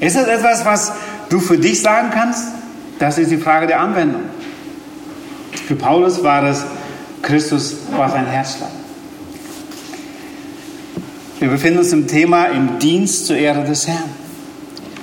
Ist 0.00 0.16
das 0.16 0.26
etwas, 0.26 0.64
was 0.64 0.92
du 1.28 1.40
für 1.40 1.58
dich 1.58 1.80
sagen 1.80 2.10
kannst? 2.12 2.48
Das 2.98 3.18
ist 3.18 3.30
die 3.30 3.36
Frage 3.36 3.66
der 3.66 3.80
Anwendung. 3.80 4.22
Für 5.66 5.76
Paulus 5.76 6.22
war 6.22 6.42
das, 6.42 6.64
Christus 7.22 7.76
war 7.96 8.10
sein 8.10 8.26
Herzschlag. 8.26 8.70
Wir 11.40 11.48
befinden 11.48 11.80
uns 11.80 11.92
im 11.92 12.06
Thema 12.06 12.46
im 12.46 12.78
Dienst 12.78 13.26
zur 13.26 13.36
Ehre 13.36 13.64
des 13.64 13.88
Herrn. 13.88 14.10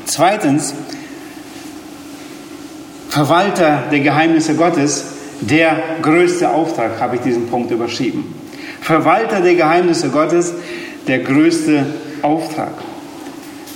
Zweitens, 0.06 0.74
Verwalter 3.10 3.84
der 3.92 4.00
Geheimnisse 4.00 4.56
Gottes, 4.56 5.06
der 5.42 5.76
größte 6.02 6.50
Auftrag, 6.50 7.02
habe 7.02 7.18
ich 7.18 7.22
diesen 7.22 7.48
Punkt 7.48 7.70
überschrieben. 7.72 8.34
Verwalter 8.80 9.42
der 9.42 9.56
Geheimnisse 9.56 10.10
Gottes, 10.10 10.54
der 11.08 11.20
größte 11.20 11.86
Auftrag. 12.22 12.74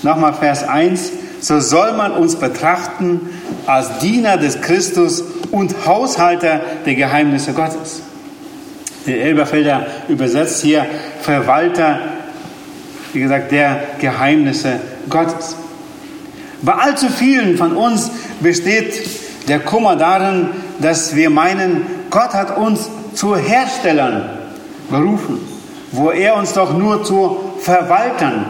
Nochmal 0.03 0.33
Vers 0.33 0.63
1. 0.63 1.11
So 1.41 1.59
soll 1.59 1.93
man 1.93 2.13
uns 2.13 2.37
betrachten 2.37 3.29
als 3.65 3.99
Diener 3.99 4.37
des 4.37 4.61
Christus 4.61 5.23
und 5.51 5.85
Haushalter 5.85 6.61
der 6.85 6.95
Geheimnisse 6.95 7.51
Gottes. 7.51 8.01
Der 9.05 9.21
Elberfelder 9.21 9.85
übersetzt 10.07 10.61
hier 10.61 10.85
Verwalter 11.21 11.99
wie 13.15 13.21
gesagt, 13.21 13.51
der 13.51 13.81
Geheimnisse 13.99 14.79
Gottes. 15.09 15.55
Bei 16.61 16.73
allzu 16.73 17.07
vielen 17.09 17.57
von 17.57 17.75
uns 17.75 18.11
besteht 18.41 19.07
der 19.47 19.59
Kummer 19.59 19.95
darin, 19.95 20.49
dass 20.79 21.15
wir 21.15 21.29
meinen, 21.29 21.85
Gott 22.09 22.33
hat 22.33 22.57
uns 22.57 22.89
zu 23.13 23.35
Herstellern 23.35 24.29
berufen. 24.89 25.55
wo 25.95 26.11
er 26.11 26.35
uns 26.35 26.53
doch 26.53 26.77
nur 26.77 27.03
zu 27.03 27.53
Verwaltern 27.59 28.45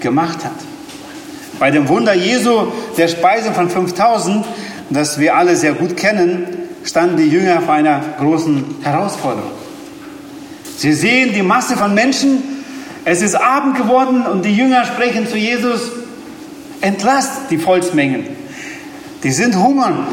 gemacht 0.00 0.44
hat. 0.44 0.52
Bei 1.58 1.70
dem 1.70 1.88
Wunder 1.88 2.14
Jesu, 2.14 2.66
der 2.96 3.08
Speise 3.08 3.52
von 3.52 3.68
5000, 3.68 4.44
das 4.90 5.18
wir 5.18 5.36
alle 5.36 5.56
sehr 5.56 5.72
gut 5.72 5.96
kennen, 5.96 6.46
standen 6.84 7.16
die 7.16 7.28
Jünger 7.28 7.60
vor 7.60 7.74
einer 7.74 8.00
großen 8.18 8.64
Herausforderung. 8.82 9.50
Sie 10.76 10.92
sehen 10.92 11.32
die 11.32 11.42
Masse 11.42 11.76
von 11.76 11.94
Menschen, 11.94 12.42
es 13.04 13.22
ist 13.22 13.34
Abend 13.34 13.76
geworden 13.76 14.26
und 14.26 14.44
die 14.44 14.54
Jünger 14.54 14.84
sprechen 14.84 15.26
zu 15.26 15.36
Jesus, 15.36 15.90
entlasst 16.80 17.50
die 17.50 17.58
Volksmengen. 17.58 18.26
Die 19.22 19.30
sind 19.30 19.56
hungern, 19.56 20.06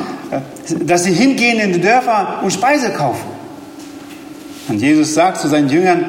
dass 0.86 1.04
sie 1.04 1.14
hingehen 1.14 1.60
in 1.60 1.74
die 1.74 1.82
Dörfer 1.82 2.40
und 2.44 2.52
Speise 2.52 2.92
kaufen. 2.92 3.28
Und 4.68 4.82
Jesus 4.82 5.14
sagt 5.16 5.42
zu 5.42 5.48
seinen 5.48 5.70
Jüngern, 5.70 6.06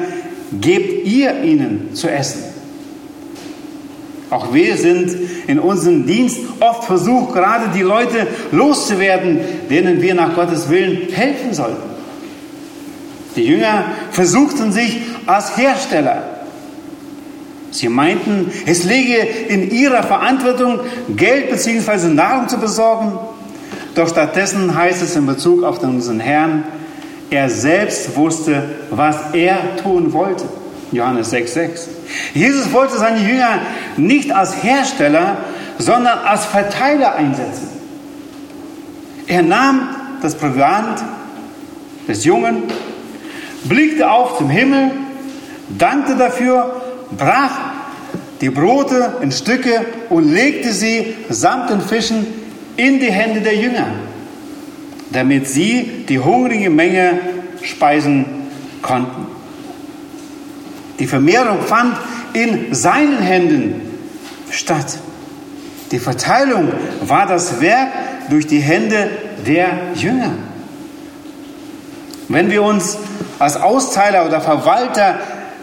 gebt 0.60 1.06
ihr 1.06 1.42
ihnen 1.42 1.94
zu 1.94 2.10
essen. 2.10 2.44
Auch 4.28 4.52
wir 4.52 4.76
sind 4.76 5.10
in 5.49 5.58
unserem 5.58 6.06
Dienst 6.06 6.38
oft 6.60 6.84
versucht, 6.84 7.34
gerade 7.34 7.70
die 7.75 7.82
Leute 7.82 8.26
loszuwerden, 8.52 9.40
denen 9.68 10.00
wir 10.02 10.14
nach 10.14 10.34
Gottes 10.34 10.68
Willen 10.68 11.08
helfen 11.12 11.52
sollten. 11.52 11.90
Die 13.34 13.44
Jünger 13.44 13.87
versuchten 14.12 14.72
sich 14.72 15.00
als 15.26 15.56
Hersteller. 15.56 16.29
Sie 17.70 17.88
meinten, 17.88 18.50
es 18.66 18.84
liege 18.84 19.16
in 19.16 19.70
ihrer 19.70 20.02
Verantwortung, 20.02 20.80
Geld 21.16 21.50
bzw. 21.50 22.08
Nahrung 22.08 22.48
zu 22.48 22.58
besorgen. 22.58 23.12
Doch 23.94 24.08
stattdessen 24.08 24.74
heißt 24.76 25.02
es 25.02 25.16
in 25.16 25.26
Bezug 25.26 25.62
auf 25.62 25.82
unseren 25.82 26.20
Herrn, 26.20 26.64
er 27.30 27.48
selbst 27.48 28.16
wusste, 28.16 28.62
was 28.90 29.16
er 29.32 29.76
tun 29.82 30.12
wollte. 30.12 30.44
Johannes 30.90 31.32
6,6. 31.32 31.88
Jesus 32.34 32.72
wollte 32.72 32.98
seine 32.98 33.20
Jünger 33.20 33.60
nicht 33.96 34.32
als 34.32 34.62
Hersteller, 34.62 35.36
sondern 35.78 36.18
als 36.18 36.44
Verteiler 36.46 37.14
einsetzen. 37.14 37.68
Er 39.28 39.42
nahm 39.42 39.90
das 40.22 40.34
Proviant 40.34 41.04
des 42.08 42.24
Jungen, 42.24 42.64
blickte 43.64 44.10
auf 44.10 44.38
zum 44.38 44.50
Himmel, 44.50 44.90
dankte 45.78 46.16
dafür, 46.16 46.79
brach 47.16 47.50
die 48.40 48.50
Brote 48.50 49.16
in 49.20 49.32
Stücke 49.32 49.84
und 50.08 50.32
legte 50.32 50.72
sie 50.72 51.14
samt 51.28 51.70
den 51.70 51.80
Fischen 51.80 52.26
in 52.76 52.98
die 52.98 53.12
Hände 53.12 53.40
der 53.40 53.56
Jünger, 53.56 53.86
damit 55.10 55.46
sie 55.46 56.06
die 56.08 56.18
hungrige 56.18 56.70
Menge 56.70 57.18
speisen 57.62 58.24
konnten. 58.80 59.26
Die 60.98 61.06
Vermehrung 61.06 61.60
fand 61.62 61.96
in 62.32 62.74
seinen 62.74 63.18
Händen 63.18 63.80
statt. 64.50 64.98
Die 65.90 65.98
Verteilung 65.98 66.68
war 67.02 67.26
das 67.26 67.60
Werk 67.60 67.88
durch 68.30 68.46
die 68.46 68.60
Hände 68.60 69.10
der 69.46 69.68
Jünger. 69.94 70.32
Wenn 72.28 72.50
wir 72.50 72.62
uns 72.62 72.96
als 73.38 73.56
Austeiler 73.56 74.24
oder 74.26 74.40
Verwalter 74.40 75.18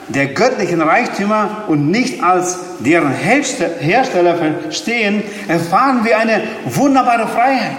der 0.09 0.27
göttlichen 0.27 0.81
Reichtümer 0.81 1.65
und 1.67 1.91
nicht 1.91 2.23
als 2.23 2.59
deren 2.79 3.11
Hersteller 3.11 4.35
verstehen, 4.35 5.23
erfahren 5.47 6.05
wir 6.05 6.17
eine 6.17 6.43
wunderbare 6.65 7.27
Freiheit 7.27 7.77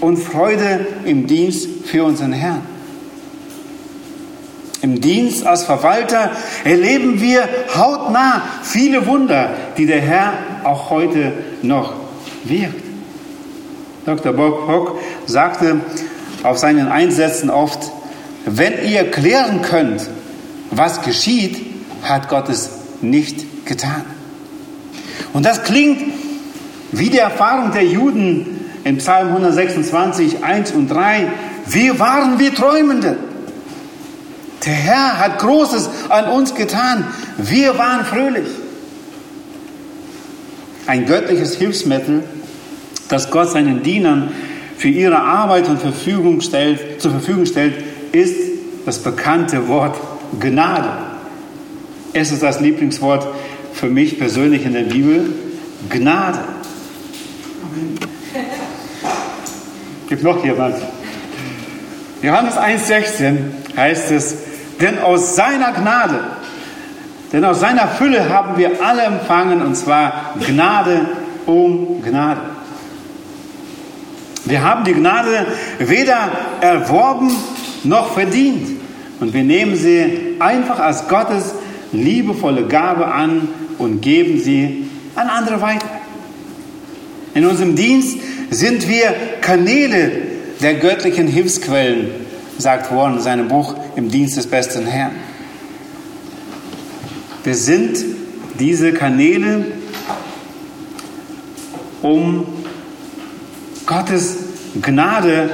und 0.00 0.18
Freude 0.18 0.86
im 1.04 1.26
Dienst 1.26 1.68
für 1.86 2.04
unseren 2.04 2.32
Herrn. 2.32 2.62
Im 4.82 5.00
Dienst 5.00 5.44
als 5.46 5.64
Verwalter 5.64 6.30
erleben 6.64 7.20
wir 7.20 7.48
hautnah 7.74 8.42
viele 8.62 9.06
Wunder, 9.06 9.50
die 9.76 9.86
der 9.86 10.00
Herr 10.00 10.34
auch 10.64 10.90
heute 10.90 11.32
noch 11.62 11.94
wirkt. 12.44 12.84
Dr. 14.04 14.32
Bob 14.32 14.68
Hock 14.68 15.00
sagte 15.26 15.80
auf 16.44 16.58
seinen 16.58 16.86
Einsätzen 16.88 17.50
oft, 17.50 17.90
wenn 18.44 18.86
ihr 18.86 19.10
klären 19.10 19.62
könnt, 19.62 20.08
was 20.70 21.02
geschieht, 21.02 21.64
hat 22.02 22.28
Gott 22.28 22.48
es 22.48 22.70
nicht 23.00 23.66
getan. 23.66 24.04
Und 25.32 25.44
das 25.44 25.62
klingt 25.62 26.02
wie 26.92 27.10
die 27.10 27.18
Erfahrung 27.18 27.72
der 27.72 27.84
Juden 27.84 28.60
in 28.84 28.98
Psalm 28.98 29.28
126, 29.28 30.44
1 30.44 30.72
und 30.72 30.88
3. 30.88 31.28
Wir 31.66 31.98
waren 31.98 32.38
wie 32.38 32.50
Träumende. 32.50 33.16
Der 34.64 34.72
Herr 34.72 35.18
hat 35.18 35.38
Großes 35.38 35.90
an 36.08 36.26
uns 36.26 36.54
getan. 36.54 37.06
Wir 37.36 37.76
waren 37.78 38.04
fröhlich. 38.04 38.48
Ein 40.86 41.06
göttliches 41.06 41.56
Hilfsmittel, 41.56 42.22
das 43.08 43.30
Gott 43.30 43.50
seinen 43.50 43.82
Dienern 43.82 44.32
für 44.76 44.88
ihre 44.88 45.18
Arbeit 45.18 45.68
und 45.68 45.80
Verfügung 45.80 46.40
stellt, 46.40 47.00
zur 47.00 47.10
Verfügung 47.10 47.46
stellt, 47.46 47.74
ist 48.12 48.36
das 48.84 49.00
bekannte 49.00 49.66
Wort 49.68 49.96
Gnade. 50.40 50.90
Es 52.12 52.32
ist 52.32 52.42
das 52.42 52.60
Lieblingswort 52.60 53.26
für 53.72 53.88
mich 53.88 54.18
persönlich 54.18 54.64
in 54.64 54.72
der 54.72 54.84
Bibel. 54.84 55.32
Gnade. 55.90 56.38
Gibt 60.08 60.22
noch 60.22 60.44
jemand? 60.44 60.76
Johannes 62.22 62.56
1,16 62.56 63.36
heißt 63.76 64.10
es, 64.12 64.36
denn 64.80 64.98
aus 64.98 65.36
seiner 65.36 65.72
Gnade, 65.72 66.20
denn 67.32 67.44
aus 67.44 67.60
seiner 67.60 67.88
Fülle 67.88 68.28
haben 68.28 68.56
wir 68.56 68.82
alle 68.82 69.02
empfangen, 69.02 69.62
und 69.62 69.74
zwar 69.74 70.34
Gnade 70.46 71.06
um 71.44 72.02
Gnade. 72.02 72.40
Wir 74.44 74.62
haben 74.62 74.84
die 74.84 74.94
Gnade 74.94 75.46
weder 75.78 76.30
erworben 76.60 77.30
noch 77.84 78.12
verdient. 78.14 78.75
Und 79.20 79.32
wir 79.32 79.44
nehmen 79.44 79.76
sie 79.76 80.36
einfach 80.38 80.78
als 80.78 81.08
Gottes 81.08 81.54
liebevolle 81.92 82.66
Gabe 82.66 83.06
an 83.06 83.48
und 83.78 84.00
geben 84.02 84.40
sie 84.40 84.88
an 85.14 85.28
andere 85.28 85.60
weiter. 85.60 85.88
In 87.34 87.46
unserem 87.46 87.76
Dienst 87.76 88.18
sind 88.50 88.88
wir 88.88 89.14
Kanäle 89.40 90.10
der 90.60 90.74
göttlichen 90.74 91.28
Hilfsquellen, 91.28 92.08
sagt 92.58 92.90
Warren 92.94 93.14
in 93.16 93.20
seinem 93.20 93.48
Buch 93.48 93.74
Im 93.96 94.10
Dienst 94.10 94.36
des 94.36 94.46
besten 94.46 94.86
Herrn. 94.86 95.12
Wir 97.44 97.54
sind 97.54 97.98
diese 98.58 98.92
Kanäle, 98.92 99.66
um 102.02 102.46
Gottes 103.86 104.36
Gnade, 104.82 105.50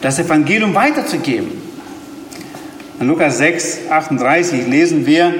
das 0.00 0.18
Evangelium 0.18 0.74
weiterzugeben. 0.74 1.57
In 3.00 3.06
Lukas 3.06 3.38
6, 3.38 3.90
38 3.90 4.66
lesen 4.66 5.06
wir, 5.06 5.32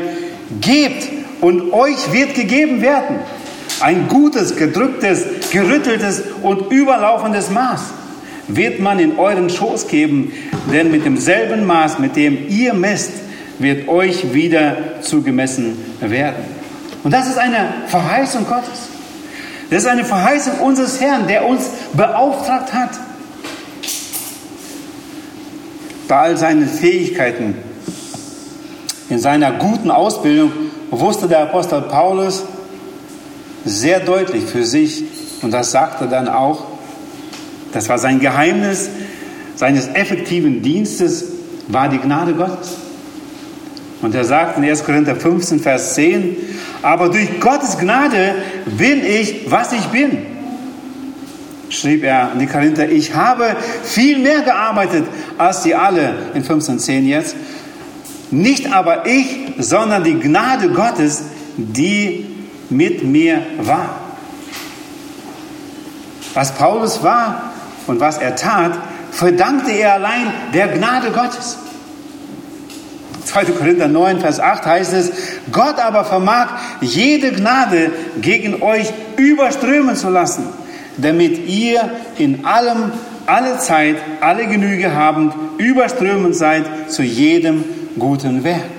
gebt 0.61 1.09
und 1.41 1.73
euch 1.73 2.13
wird 2.13 2.35
gegeben 2.35 2.83
werden. 2.83 3.19
Ein 3.81 4.07
gutes, 4.09 4.57
gedrücktes, 4.57 5.25
gerütteltes 5.51 6.23
und 6.43 6.71
überlaufendes 6.71 7.51
Maß 7.51 7.81
wird 8.49 8.81
man 8.81 8.99
in 8.99 9.19
euren 9.19 9.51
Schoß 9.51 9.89
geben, 9.89 10.33
denn 10.73 10.91
mit 10.91 11.05
demselben 11.05 11.67
Maß, 11.67 11.99
mit 11.99 12.17
dem 12.17 12.49
ihr 12.49 12.75
messt, 12.75 13.13
wird 13.59 13.89
euch 13.89 14.33
wieder 14.33 15.01
zugemessen 15.03 15.77
werden. 16.01 16.45
Und 17.03 17.13
das 17.13 17.29
ist 17.29 17.39
eine 17.39 17.75
Verheißung 17.89 18.47
Gottes. 18.47 18.89
Das 19.71 19.83
ist 19.83 19.89
eine 19.89 20.05
Verheißung 20.05 20.61
unseres 20.61 21.01
Herrn, 21.01 21.27
der 21.27 21.47
uns 21.47 21.69
beauftragt 21.93 22.73
hat. 22.73 22.91
Bei 26.09 26.17
all 26.17 26.37
seinen 26.39 26.67
Fähigkeiten, 26.67 27.55
in 29.11 29.19
seiner 29.19 29.53
guten 29.53 29.91
Ausbildung, 29.91 30.51
wusste 30.91 31.29
der 31.29 31.43
Apostel 31.43 31.83
Paulus 31.83 32.45
sehr 33.65 34.01
deutlich 34.01 34.45
für 34.45 34.65
sich, 34.65 35.05
und 35.43 35.53
das 35.53 35.71
sagte 35.71 36.09
dann 36.09 36.29
auch, 36.29 36.65
das 37.73 37.89
war 37.89 37.99
sein 37.99 38.21
Geheimnis 38.21 38.89
seines 39.55 39.89
effektiven 39.89 40.63
Dienstes, 40.63 41.25
war 41.69 41.89
die 41.89 41.99
Gnade 41.99 42.33
Gottes. 42.33 42.77
Und 44.01 44.15
er 44.15 44.25
sagt 44.25 44.57
in 44.57 44.65
1. 44.65 44.85
Korinther 44.85 45.17
15, 45.17 45.61
Vers 45.61 45.95
10, 45.95 46.37
aber 46.83 47.09
durch 47.09 47.41
Gottes 47.41 47.77
Gnade 47.77 48.37
bin 48.79 49.05
ich, 49.05 49.51
was 49.51 49.73
ich 49.73 49.85
bin. 49.87 50.28
Schrieb 51.81 52.03
er 52.03 52.33
an 52.33 52.39
die 52.39 52.47
Korinther, 52.47 52.89
ich 52.89 53.15
habe 53.15 53.57
viel 53.85 54.19
mehr 54.19 54.41
gearbeitet 54.43 55.05
als 55.37 55.63
die 55.63 55.75
alle, 55.75 56.13
in 56.35 56.45
15,10 56.45 57.03
jetzt. 57.03 57.37
Nicht 58.31 58.73
aber 58.73 59.07
ich, 59.07 59.55
sondern 59.59 60.03
die 60.03 60.19
Gnade 60.19 60.71
Gottes, 60.71 61.23
die 61.57 62.27
mit 62.69 63.05
mir 63.05 63.43
war. 63.63 64.01
Was 66.35 66.53
Paulus 66.53 67.03
war 67.03 67.53
und 67.87 68.01
was 68.01 68.19
er 68.19 68.35
tat, 68.35 68.73
verdankte 69.13 69.71
er 69.73 69.95
allein 69.95 70.33
der 70.53 70.69
Gnade 70.69 71.11
Gottes. 71.11 71.59
2. 73.25 73.45
2. 73.45 73.53
Korinther 73.53 73.89
9, 73.89 74.21
Vers 74.21 74.41
8 74.41 74.67
heißt 74.67 74.93
es, 74.95 75.13
Gott 75.53 75.79
aber 75.79 76.05
vermag 76.05 76.49
jede 76.81 77.33
Gnade 77.33 77.93
gegen 78.21 78.63
euch 78.63 78.93
überströmen 79.17 79.97
zu 79.97 80.09
lassen, 80.09 80.45
damit 80.99 81.47
ihr 81.47 81.91
in 82.19 82.45
allem, 82.45 82.93
alle 83.27 83.59
Zeit, 83.59 83.97
alle 84.21 84.47
Genüge 84.47 84.95
habend, 84.95 85.33
überströmend 85.59 86.35
seid 86.35 86.91
zu 86.91 87.03
jedem 87.03 87.65
guten 87.99 88.45
Werk. 88.45 88.71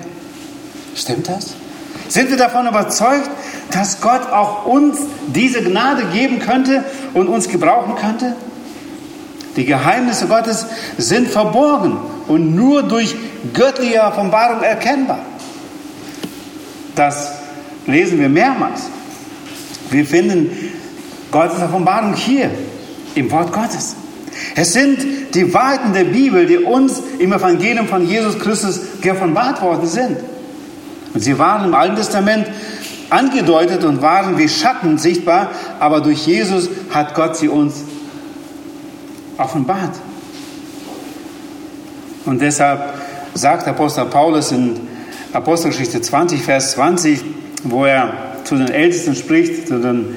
Stimmt 0.94 1.28
das? 1.28 1.54
Sind 2.08 2.30
wir 2.30 2.36
davon 2.36 2.66
überzeugt, 2.66 3.30
dass 3.70 4.00
Gott 4.00 4.30
auch 4.32 4.66
uns 4.66 4.98
diese 5.28 5.62
Gnade 5.62 6.04
geben 6.12 6.40
könnte 6.40 6.84
und 7.14 7.28
uns 7.28 7.48
gebrauchen 7.48 7.94
könnte? 7.94 8.34
Die 9.56 9.64
Geheimnisse 9.64 10.26
Gottes 10.26 10.66
sind 10.96 11.28
verborgen 11.28 11.96
und 12.28 12.54
nur 12.54 12.82
durch 12.82 13.14
göttliche 13.52 14.02
Offenbarung 14.02 14.62
erkennbar. 14.62 15.20
Das 16.94 17.32
lesen 17.86 18.20
wir 18.20 18.28
mehrmals. 18.28 18.82
Wir 19.90 20.06
finden 20.06 20.50
Gottes 21.30 21.62
Offenbarung 21.62 22.14
hier 22.14 22.50
im 23.14 23.30
Wort 23.30 23.52
Gottes. 23.52 23.96
Es 24.54 24.72
sind 24.72 25.34
die 25.34 25.52
Wahrheiten 25.52 25.92
der 25.92 26.04
Bibel, 26.04 26.46
die 26.46 26.58
uns 26.58 27.02
im 27.18 27.32
Evangelium 27.32 27.86
von 27.86 28.06
Jesus 28.06 28.38
Christus 28.38 28.80
geoffenbart 29.00 29.60
worden 29.62 29.86
sind. 29.86 30.18
Und 31.12 31.20
sie 31.20 31.38
waren 31.38 31.66
im 31.66 31.74
Alten 31.74 31.96
Testament 31.96 32.46
angedeutet 33.10 33.84
und 33.84 34.00
waren 34.02 34.38
wie 34.38 34.48
Schatten 34.48 34.98
sichtbar, 34.98 35.50
aber 35.80 36.00
durch 36.00 36.26
Jesus 36.26 36.68
hat 36.90 37.14
Gott 37.14 37.36
sie 37.36 37.48
uns 37.48 37.74
offenbart. 39.36 39.96
Und 42.26 42.40
deshalb 42.40 42.94
sagt 43.34 43.66
Apostel 43.66 44.04
Paulus 44.06 44.52
in 44.52 44.78
Apostelgeschichte 45.32 46.00
20, 46.00 46.42
Vers 46.42 46.72
20, 46.72 47.20
wo 47.64 47.84
er 47.84 48.12
zu 48.44 48.56
den 48.56 48.68
Ältesten 48.68 49.14
spricht, 49.14 49.68
zu 49.68 49.80
den, 49.80 50.16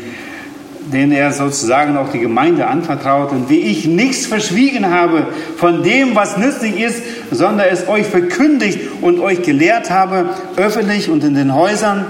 denen 0.92 1.12
er 1.12 1.32
sozusagen 1.32 1.98
auch 1.98 2.10
die 2.10 2.20
Gemeinde 2.20 2.68
anvertraut, 2.68 3.32
und 3.32 3.50
wie 3.50 3.60
ich 3.60 3.86
nichts 3.86 4.26
verschwiegen 4.26 4.90
habe 4.90 5.28
von 5.58 5.84
dem, 5.84 6.16
was 6.16 6.38
nützlich 6.38 6.80
ist, 6.80 7.02
sondern 7.32 7.68
es 7.72 7.88
euch 7.88 8.06
verkündigt 8.06 8.80
und 9.02 9.20
euch 9.20 9.42
gelehrt 9.42 9.90
habe, 9.90 10.30
öffentlich 10.56 11.10
und 11.10 11.24
in 11.24 11.36
den 11.36 11.54
Häusern. 11.54 12.06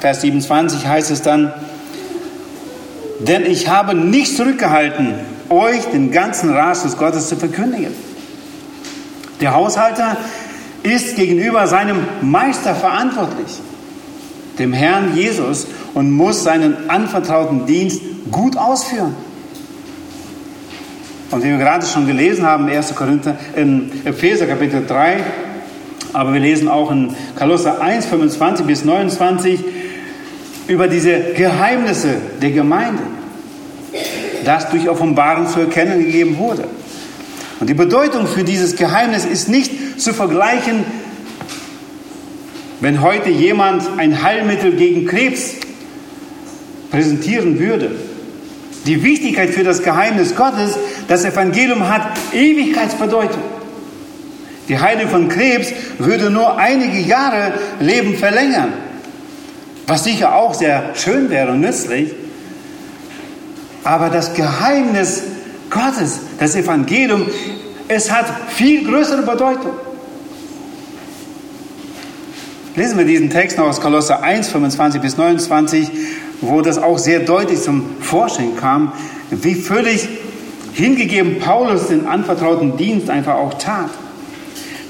Vers 0.00 0.22
27 0.22 0.86
heißt 0.86 1.10
es 1.10 1.22
dann, 1.22 1.52
denn 3.20 3.46
ich 3.46 3.68
habe 3.68 3.94
nicht 3.94 4.36
zurückgehalten, 4.36 5.14
euch 5.48 5.84
den 5.86 6.10
ganzen 6.10 6.50
Rat 6.50 6.84
des 6.84 6.96
Gottes 6.96 7.28
zu 7.28 7.36
verkündigen. 7.36 7.94
Der 9.40 9.54
Haushalter 9.54 10.16
ist 10.82 11.16
gegenüber 11.16 11.66
seinem 11.66 11.98
Meister 12.22 12.74
verantwortlich, 12.74 13.60
dem 14.58 14.72
Herrn 14.72 15.16
Jesus, 15.16 15.66
und 15.94 16.10
muss 16.10 16.44
seinen 16.44 16.90
anvertrauten 16.90 17.66
Dienst 17.66 18.00
gut 18.30 18.56
ausführen. 18.56 19.14
Und 21.30 21.42
wie 21.42 21.48
wir 21.48 21.58
gerade 21.58 21.86
schon 21.86 22.06
gelesen 22.06 22.46
haben, 22.46 22.68
1. 22.68 22.94
Korinther, 22.94 23.36
in 23.56 23.90
Epheser 24.04 24.46
Kapitel 24.46 24.84
3, 24.86 25.24
aber 26.12 26.32
wir 26.32 26.40
lesen 26.40 26.68
auch 26.68 26.90
in 26.90 27.14
Kolosser 27.36 27.80
1, 27.80 28.06
25 28.06 28.66
bis 28.66 28.84
29 28.84 29.60
über 30.68 30.88
diese 30.88 31.32
Geheimnisse 31.34 32.16
der 32.40 32.50
Gemeinde 32.50 33.02
das 34.46 34.70
durch 34.70 34.88
Offenbarung 34.88 35.48
zu 35.48 35.60
erkennen 35.60 35.98
gegeben 35.98 36.38
wurde. 36.38 36.64
Und 37.58 37.68
die 37.68 37.74
Bedeutung 37.74 38.26
für 38.26 38.44
dieses 38.44 38.76
Geheimnis 38.76 39.24
ist 39.24 39.48
nicht 39.48 40.00
zu 40.00 40.14
vergleichen, 40.14 40.84
wenn 42.80 43.00
heute 43.02 43.30
jemand 43.30 43.84
ein 43.96 44.22
Heilmittel 44.22 44.72
gegen 44.72 45.06
Krebs 45.06 45.54
präsentieren 46.90 47.58
würde. 47.58 47.90
Die 48.86 49.02
Wichtigkeit 49.02 49.50
für 49.50 49.64
das 49.64 49.82
Geheimnis 49.82 50.36
Gottes, 50.36 50.78
das 51.08 51.24
Evangelium 51.24 51.88
hat 51.88 52.02
Ewigkeitsbedeutung. 52.32 53.42
Die 54.68 54.78
Heilung 54.78 55.08
von 55.08 55.28
Krebs 55.28 55.72
würde 55.98 56.30
nur 56.30 56.56
einige 56.58 56.98
Jahre 56.98 57.54
Leben 57.80 58.16
verlängern, 58.16 58.72
was 59.86 60.04
sicher 60.04 60.34
auch 60.34 60.54
sehr 60.54 60.90
schön 60.94 61.30
wäre 61.30 61.52
und 61.52 61.60
nützlich. 61.60 62.12
Aber 63.84 64.10
das 64.10 64.34
Geheimnis 64.34 65.22
Gottes, 65.70 66.20
das 66.38 66.56
Evangelium, 66.56 67.26
es 67.88 68.10
hat 68.10 68.26
viel 68.48 68.84
größere 68.84 69.22
Bedeutung. 69.22 69.72
Lesen 72.76 72.98
wir 72.98 73.06
diesen 73.06 73.30
Text 73.30 73.56
noch 73.58 73.66
aus 73.66 73.80
Kolosser 73.80 74.22
1, 74.22 74.48
25 74.48 75.00
bis 75.00 75.16
29, 75.16 75.90
wo 76.42 76.60
das 76.60 76.78
auch 76.78 76.98
sehr 76.98 77.20
deutlich 77.20 77.62
zum 77.62 77.96
Vorschein 78.00 78.56
kam, 78.56 78.92
wie 79.30 79.54
völlig 79.54 80.08
hingegeben 80.74 81.38
Paulus 81.40 81.88
den 81.88 82.06
anvertrauten 82.06 82.76
Dienst 82.76 83.08
einfach 83.08 83.36
auch 83.36 83.54
tat. 83.54 83.90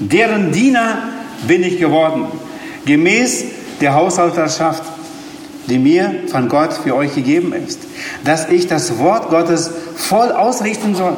Deren 0.01 0.51
Diener 0.51 0.99
bin 1.47 1.63
ich 1.63 1.79
geworden, 1.79 2.27
gemäß 2.85 3.45
der 3.81 3.95
Haushalterschaft 3.95 4.83
die 5.69 5.79
mir 5.79 6.15
von 6.29 6.49
Gott 6.49 6.73
für 6.75 6.95
euch 6.95 7.15
gegeben 7.15 7.53
ist, 7.53 7.81
dass 8.25 8.49
ich 8.49 8.67
das 8.67 8.99
Wort 8.99 9.31
Gottes 9.31 9.71
voll 9.97 10.31
ausrichten 10.31 10.95
soll, 10.95 11.17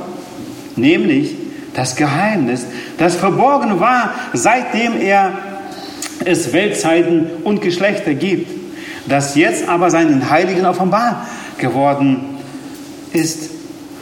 nämlich 0.76 1.36
das 1.74 1.96
Geheimnis, 1.96 2.66
das 2.98 3.14
verborgen 3.14 3.78
war, 3.78 4.14
seitdem 4.32 5.00
er 5.00 5.32
es 6.24 6.52
Weltzeiten 6.52 7.26
und 7.44 7.62
Geschlechter 7.62 8.14
gibt, 8.14 8.50
das 9.06 9.34
jetzt 9.34 9.68
aber 9.68 9.90
seinen 9.90 10.30
Heiligen 10.30 10.66
offenbar 10.66 11.26
geworden 11.58 12.38
ist. 13.12 13.50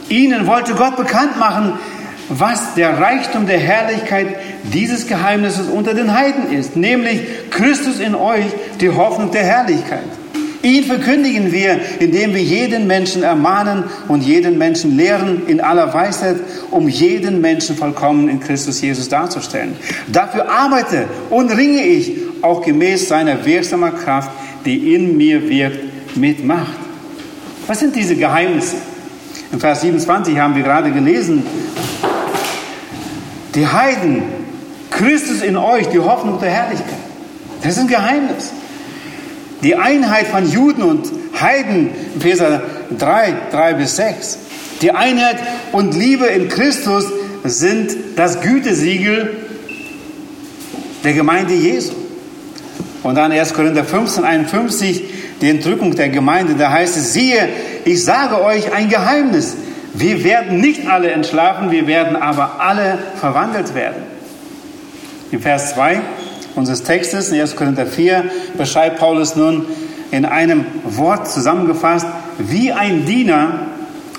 Ihnen 0.09 0.47
wollte 0.47 0.75
Gott 0.75 0.97
bekannt 0.97 1.39
machen, 1.39 1.75
was 2.29 2.75
der 2.75 2.99
Reichtum 2.99 3.47
der 3.47 3.59
Herrlichkeit 3.59 4.37
dieses 4.65 5.07
Geheimnisses 5.07 5.69
unter 5.69 5.95
den 5.95 6.13
Heiden 6.13 6.53
ist, 6.53 6.77
nämlich 6.77 7.21
Christus 7.51 8.01
in 8.01 8.15
euch, 8.15 8.47
die 8.81 8.91
Hoffnung 8.91 9.31
der 9.31 9.45
Herrlichkeit. 9.45 10.05
Ihn 10.67 10.83
verkündigen 10.83 11.53
wir, 11.53 11.79
indem 12.01 12.35
wir 12.35 12.43
jeden 12.43 12.89
Menschen 12.89 13.23
ermahnen 13.23 13.85
und 14.09 14.25
jeden 14.25 14.59
Menschen 14.59 14.97
lehren 14.97 15.47
in 15.47 15.61
aller 15.61 15.95
Weisheit, 15.95 16.39
um 16.73 16.89
jeden 16.89 17.41
Menschen 17.41 17.77
vollkommen 17.77 18.29
in 18.29 18.41
Christus 18.41 18.81
Jesus 18.81 19.09
darzustellen. 19.09 19.77
Dafür 20.09 20.51
arbeite 20.51 21.05
und 21.31 21.53
ringe 21.53 21.85
ich 21.85 22.15
auch 22.43 22.63
gemäß 22.63 23.07
seiner 23.07 23.47
wirksamen 23.47 23.95
Kraft, 23.95 24.33
die 24.65 24.93
in 24.93 25.17
mir 25.17 25.49
wirkt, 25.49 26.17
mit 26.17 26.45
Macht. 26.45 26.75
Was 27.69 27.79
sind 27.79 27.95
diese 27.95 28.17
Geheimnisse? 28.17 28.75
In 29.53 29.61
Vers 29.61 29.83
27 29.83 30.37
haben 30.37 30.57
wir 30.57 30.65
gerade 30.65 30.91
gelesen, 30.91 31.47
die 33.55 33.69
Heiden, 33.69 34.25
Christus 34.91 35.43
in 35.43 35.57
euch, 35.57 35.87
die 35.91 36.01
Hoffnung 36.01 36.41
der 36.41 36.51
Herrlichkeit. 36.51 36.99
Das 37.63 37.75
ist 37.75 37.79
ein 37.79 37.87
Geheimnis. 37.87 38.53
Die 39.67 39.75
Einheit 39.75 40.29
von 40.29 40.49
Juden 40.49 40.85
und 40.85 41.11
Heiden, 41.41 41.91
Epheser 42.17 42.63
3, 42.97 43.35
3 43.51 43.75
bis 43.75 43.97
6. 43.97 44.39
Die 44.81 44.93
Einheit 44.93 45.39
und 45.73 45.93
Liebe 45.93 46.27
in 46.27 46.49
Christus 46.49 47.07
sind 47.43 47.91
das 48.15 48.41
Gütesiegel 48.43 49.37
der 51.03 51.15
Gemeinde 51.15 51.55
Jesu. 51.55 51.95
Und 53.03 53.17
dann 53.17 53.33
1. 53.33 53.55
Korinther 53.55 53.83
15, 53.83 54.25
51, 54.25 55.03
die 55.41 55.51
Entrückung 55.51 55.97
der 55.97 56.11
Gemeinde, 56.11 56.55
da 56.55 56.71
heißt 56.71 56.97
es, 56.97 57.13
siehe, 57.13 57.49
ich 57.85 58.05
sage 58.05 58.41
euch 58.45 58.73
ein 58.73 58.89
Geheimnis. 58.89 59.57
Wir 59.95 60.23
werden 60.23 60.61
nicht 60.61 60.87
alle 60.87 61.11
entschlafen, 61.11 61.73
wir 61.73 61.89
werden 61.89 62.15
aber 62.15 62.61
alle 62.61 62.99
verwandelt 63.19 63.75
werden. 63.75 64.05
Im 65.33 65.41
Vers 65.41 65.75
2, 65.75 66.03
unseres 66.57 66.83
Textes 66.83 67.31
in 67.31 67.41
1. 67.41 67.55
Korinther 67.55 67.87
4 67.87 68.25
beschreibt 68.57 68.99
Paulus 68.99 69.37
nun 69.37 69.67
in 70.11 70.25
einem 70.25 70.65
Wort 70.85 71.29
zusammengefasst, 71.29 72.07
wie 72.39 72.73
ein 72.73 73.05
Diener 73.05 73.67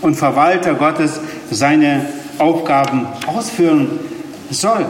und 0.02 0.16
Verwalter 0.16 0.76
Gottes 0.76 1.20
seine 1.52 2.06
Aufgaben 2.38 3.08
ausführen 3.26 4.00
soll. 4.52 4.86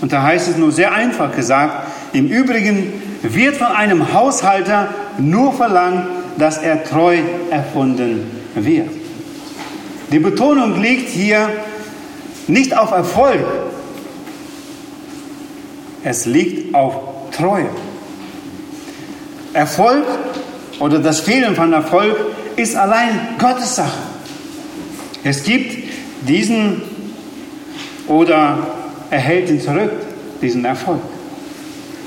Und 0.00 0.12
da 0.12 0.22
heißt 0.22 0.48
es 0.48 0.56
nur 0.56 0.72
sehr 0.72 0.92
einfach 0.92 1.34
gesagt, 1.34 1.88
im 2.12 2.28
Übrigen 2.28 2.92
wird 3.22 3.56
von 3.56 3.68
einem 3.68 4.12
Haushalter 4.12 4.88
nur 5.18 5.52
verlangt, 5.52 6.06
dass 6.38 6.58
er 6.58 6.84
treu 6.84 7.18
erfunden 7.50 8.30
wird. 8.54 8.90
Die 10.12 10.18
Betonung 10.18 10.80
liegt 10.80 11.08
hier 11.08 11.48
nicht 12.46 12.76
auf 12.76 12.92
Erfolg, 12.92 13.44
es 16.06 16.24
liegt 16.24 16.72
auf 16.72 16.94
Treue. 17.32 17.68
Erfolg 19.52 20.04
oder 20.78 21.00
das 21.00 21.18
Fehlen 21.20 21.56
von 21.56 21.72
Erfolg 21.72 22.16
ist 22.54 22.76
allein 22.76 23.18
Gottes 23.38 23.74
Sache. 23.74 23.98
Es 25.24 25.42
gibt 25.42 25.76
diesen 26.28 26.82
oder 28.06 28.58
erhält 29.10 29.50
ihn 29.50 29.60
zurück, 29.60 29.90
diesen 30.40 30.64
Erfolg. 30.64 31.00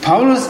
Paulus 0.02 0.50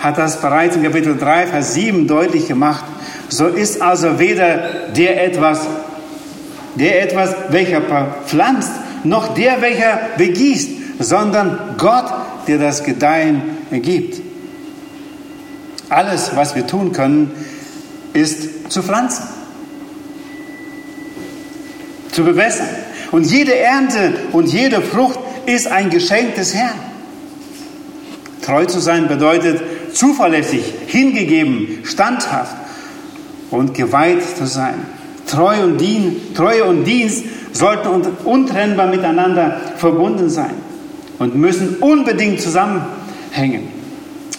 hat 0.00 0.16
das 0.16 0.40
bereits 0.40 0.76
in 0.76 0.82
Kapitel 0.82 1.18
3, 1.18 1.48
Vers 1.48 1.74
7 1.74 2.08
deutlich 2.08 2.48
gemacht. 2.48 2.84
So 3.28 3.46
ist 3.46 3.82
also 3.82 4.18
weder 4.18 4.88
der 4.96 5.22
etwas, 5.22 5.66
der 6.76 7.02
etwas, 7.02 7.34
welcher 7.50 7.82
pflanzt, 8.26 8.72
noch 9.04 9.34
der, 9.34 9.60
welcher 9.60 10.00
begießt, 10.16 10.70
sondern 10.98 11.58
Gott, 11.76 12.06
der 12.48 12.58
das 12.58 12.84
Gedeihen 12.84 13.42
gibt. 13.70 14.20
Alles, 15.88 16.32
was 16.34 16.54
wir 16.54 16.66
tun 16.66 16.92
können, 16.92 17.30
ist 18.12 18.72
zu 18.72 18.82
pflanzen, 18.82 19.24
zu 22.10 22.24
bewässern. 22.24 22.68
Und 23.12 23.30
jede 23.30 23.56
Ernte 23.56 24.14
und 24.32 24.52
jede 24.52 24.80
Frucht 24.82 25.18
ist 25.46 25.68
ein 25.68 25.90
Geschenk 25.90 26.34
des 26.34 26.54
Herrn. 26.54 26.78
Treu 28.42 28.64
zu 28.64 28.80
sein 28.80 29.06
bedeutet 29.06 29.60
zuverlässig, 29.92 30.64
hingegeben, 30.86 31.80
standhaft 31.84 32.56
und 33.50 33.74
geweiht 33.74 34.22
zu 34.36 34.46
sein. 34.46 34.74
Treue 35.26 35.64
und 35.64 36.84
Dienst 36.84 37.24
sollten 37.52 38.06
untrennbar 38.24 38.88
miteinander 38.88 39.60
verbunden 39.76 40.30
sein 40.30 40.65
und 41.18 41.34
müssen 41.34 41.76
unbedingt 41.76 42.40
zusammenhängen, 42.40 43.68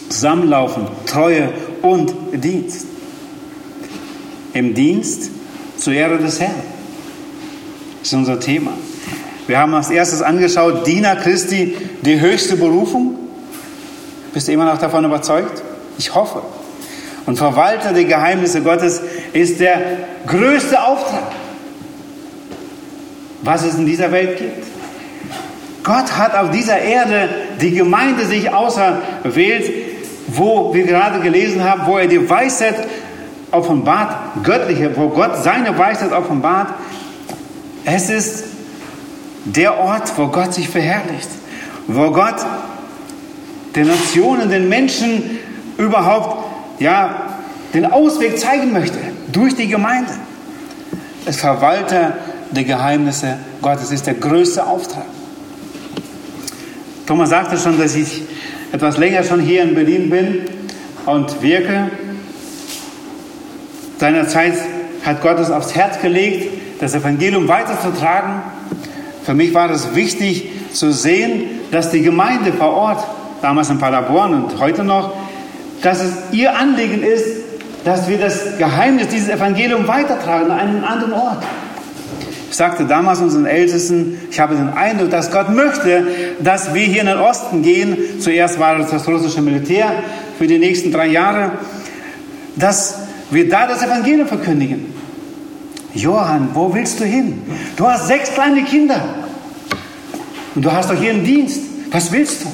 zusammenlaufen, 0.09 0.87
Treue 1.05 1.49
und 1.81 2.13
Dienst. 2.33 2.87
Im 4.53 4.73
Dienst 4.73 5.29
zur 5.77 5.93
Ehre 5.93 6.17
des 6.17 6.39
Herrn. 6.39 6.55
Das 7.99 8.09
ist 8.09 8.13
unser 8.13 8.39
Thema. 8.39 8.71
Wir 9.47 9.59
haben 9.59 9.73
als 9.73 9.89
erstes 9.89 10.21
angeschaut, 10.21 10.85
Diener 10.85 11.15
Christi, 11.15 11.75
die 12.01 12.19
höchste 12.19 12.57
Berufung. 12.57 13.15
Bist 14.33 14.47
du 14.47 14.51
immer 14.51 14.65
noch 14.65 14.77
davon 14.77 15.05
überzeugt? 15.05 15.63
Ich 15.97 16.13
hoffe. 16.13 16.41
Und 17.25 17.37
Verwalter 17.37 17.93
der 17.93 18.05
Geheimnisse 18.05 18.61
Gottes 18.61 19.01
ist 19.33 19.59
der 19.59 19.81
größte 20.25 20.81
Auftrag, 20.81 21.31
was 23.41 23.63
es 23.63 23.75
in 23.75 23.85
dieser 23.85 24.11
Welt 24.11 24.37
gibt. 24.37 24.76
Gott 25.87 26.17
hat 26.17 26.35
auf 26.35 26.51
dieser 26.51 26.79
Erde 26.79 27.29
die 27.61 27.71
Gemeinde 27.71 28.25
sich 28.25 28.53
auserwählt, 28.53 29.71
wo 30.27 30.73
wir 30.73 30.85
gerade 30.85 31.21
gelesen 31.21 31.63
haben, 31.63 31.83
wo 31.85 31.97
er 31.97 32.07
die 32.07 32.29
Weisheit 32.29 32.75
offenbart, 33.51 34.43
göttliche, 34.43 34.97
wo 34.97 35.07
Gott 35.07 35.41
seine 35.41 35.77
Weisheit 35.77 36.11
offenbart. 36.11 36.73
Es 37.85 38.09
ist 38.09 38.43
der 39.45 39.79
Ort, 39.79 40.11
wo 40.17 40.27
Gott 40.27 40.53
sich 40.53 40.67
verherrlicht, 40.67 41.29
wo 41.87 42.11
Gott 42.11 42.45
den 43.73 43.87
Nationen, 43.87 44.49
den 44.49 44.67
Menschen 44.67 45.39
überhaupt 45.77 46.43
ja, 46.79 47.37
den 47.73 47.85
Ausweg 47.85 48.37
zeigen 48.37 48.73
möchte 48.73 48.97
durch 49.31 49.55
die 49.55 49.69
Gemeinde. 49.69 50.11
Als 51.25 51.37
Verwalter 51.37 52.17
der 52.51 52.65
Geheimnisse 52.65 53.37
Gottes 53.61 53.91
ist 53.91 54.05
der 54.05 54.15
größte 54.15 54.67
Auftrag. 54.67 55.05
Thomas 57.07 57.29
sagte 57.29 57.57
schon, 57.57 57.79
dass 57.79 57.95
ich 57.95 58.23
etwas 58.73 58.97
länger 58.97 59.23
schon 59.23 59.39
hier 59.39 59.63
in 59.63 59.73
Berlin 59.73 60.09
bin 60.09 60.41
und 61.05 61.41
wirke. 61.41 61.89
Seinerzeit 63.97 64.55
hat 65.05 65.21
Gott 65.21 65.39
es 65.39 65.49
aufs 65.49 65.73
Herz 65.73 66.01
gelegt, 66.01 66.81
das 66.81 66.95
Evangelium 66.95 67.47
weiterzutragen. 67.47 68.41
Für 69.23 69.33
mich 69.33 69.53
war 69.53 69.69
es 69.69 69.95
wichtig 69.95 70.49
zu 70.73 70.91
sehen, 70.91 71.43
dass 71.71 71.91
die 71.91 72.01
Gemeinde 72.01 72.51
vor 72.51 72.73
Ort 72.73 73.07
damals 73.41 73.69
in 73.69 73.79
Paderborn 73.79 74.33
und 74.43 74.59
heute 74.59 74.83
noch, 74.83 75.13
dass 75.81 76.01
es 76.03 76.11
ihr 76.33 76.57
Anliegen 76.57 77.03
ist, 77.03 77.37
dass 77.85 78.09
wir 78.09 78.17
das 78.17 78.57
Geheimnis 78.57 79.07
dieses 79.07 79.29
Evangelium 79.29 79.87
weitertragen 79.87 80.51
an 80.51 80.59
einen 80.59 80.83
anderen 80.83 81.13
Ort. 81.13 81.43
Ich 82.49 82.55
sagte 82.55 82.85
damals 82.85 83.19
unseren 83.19 83.45
Ältesten, 83.45 84.19
ich 84.31 84.39
habe 84.39 84.55
den 84.55 84.69
Eindruck, 84.69 85.09
dass 85.09 85.31
Gott 85.31 85.49
möchte, 85.49 86.07
dass 86.39 86.73
wir 86.73 86.85
hier 86.85 87.01
in 87.01 87.07
den 87.07 87.17
Osten 87.17 87.61
gehen. 87.61 87.97
Zuerst 88.19 88.59
war 88.59 88.79
es 88.79 88.89
das 88.89 89.07
russische 89.07 89.41
Militär 89.41 89.91
für 90.37 90.47
die 90.47 90.57
nächsten 90.57 90.91
drei 90.91 91.07
Jahre, 91.07 91.51
dass 92.55 92.99
wir 93.31 93.49
da 93.49 93.67
das 93.67 93.83
Evangelium 93.83 94.27
verkündigen. 94.27 94.93
Johann, 95.93 96.49
wo 96.53 96.73
willst 96.73 96.99
du 96.99 97.05
hin? 97.05 97.41
Du 97.75 97.87
hast 97.87 98.07
sechs 98.07 98.31
kleine 98.33 98.63
Kinder 98.63 99.03
und 100.55 100.63
du 100.63 100.71
hast 100.71 100.89
doch 100.89 100.95
hier 100.95 101.11
einen 101.11 101.25
Dienst. 101.25 101.61
Was 101.91 102.11
willst 102.11 102.43
du? 102.43 102.47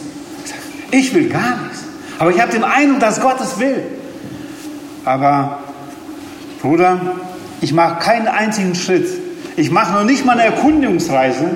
Ich 0.91 1.13
will 1.13 1.29
gar 1.29 1.57
nichts. 1.63 1.83
Aber 2.19 2.31
ich 2.31 2.41
habe 2.41 2.51
den 2.51 2.63
Eindruck, 2.63 2.99
dass 2.99 3.19
Gott 3.19 3.39
es 3.41 3.59
will. 3.59 3.83
Aber 5.05 5.59
Bruder, 6.61 6.99
ich 7.61 7.73
mache 7.73 7.99
keinen 7.99 8.27
einzigen 8.27 8.75
Schritt. 8.75 9.07
Ich 9.55 9.69
mache 9.69 9.93
noch 9.93 10.03
nicht 10.03 10.25
mal 10.25 10.33
eine 10.33 10.43
Erkundungsreise, 10.43 11.51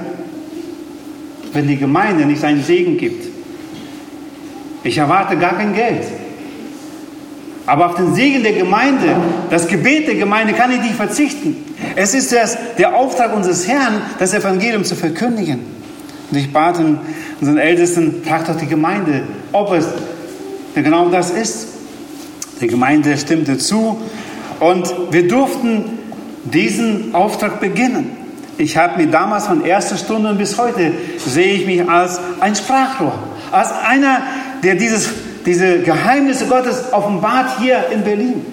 wenn 1.53 1.67
die 1.67 1.77
Gemeinde 1.77 2.25
nicht 2.25 2.41
seinen 2.41 2.63
Segen 2.63 2.97
gibt. 2.97 3.27
Ich 4.83 4.97
erwarte 4.97 5.37
gar 5.37 5.57
kein 5.57 5.73
Geld. 5.73 6.03
Aber 7.65 7.87
auf 7.87 7.95
den 7.95 8.15
Segen 8.15 8.43
der 8.43 8.53
Gemeinde, 8.53 9.15
das 9.49 9.67
Gebet 9.67 10.07
der 10.07 10.15
Gemeinde 10.15 10.53
kann 10.53 10.71
ich 10.71 10.79
nicht 10.79 10.95
verzichten. 10.95 11.65
Es 11.95 12.13
ist 12.13 12.31
das, 12.31 12.57
der 12.77 12.95
Auftrag 12.95 13.35
unseres 13.35 13.67
Herrn, 13.67 14.01
das 14.19 14.33
Evangelium 14.33 14.85
zu 14.85 14.95
verkündigen. 14.95 15.59
Und 16.31 16.37
ich 16.37 16.53
bat 16.53 16.77
unseren 17.41 17.57
Ältesten, 17.57 18.23
fragt 18.23 18.49
doch 18.49 18.55
die 18.55 18.67
Gemeinde, 18.67 19.23
ob 19.51 19.73
es 19.73 19.87
genau 20.75 21.09
das 21.09 21.31
ist. 21.31 21.67
Die 22.61 22.67
Gemeinde 22.67 23.17
stimmte 23.17 23.57
zu 23.57 24.01
und 24.59 24.93
wir 25.11 25.27
durften 25.27 25.85
diesen 26.43 27.13
Auftrag 27.13 27.59
beginnen. 27.59 28.15
Ich 28.57 28.75
habe 28.75 28.97
mir 28.97 29.11
damals 29.11 29.45
von 29.45 29.63
erster 29.63 29.97
Stunde 29.97 30.33
bis 30.33 30.57
heute 30.57 30.91
sehe 31.23 31.53
ich 31.53 31.65
mich 31.65 31.87
als 31.87 32.19
ein 32.39 32.55
Sprachrohr, 32.55 33.13
als 33.51 33.71
einer, 33.71 34.21
der 34.63 34.75
dieses, 34.75 35.09
diese 35.45 35.79
Geheimnisse 35.81 36.47
Gottes 36.47 36.91
offenbart 36.91 37.59
hier 37.59 37.85
in 37.91 38.03
Berlin. 38.03 38.45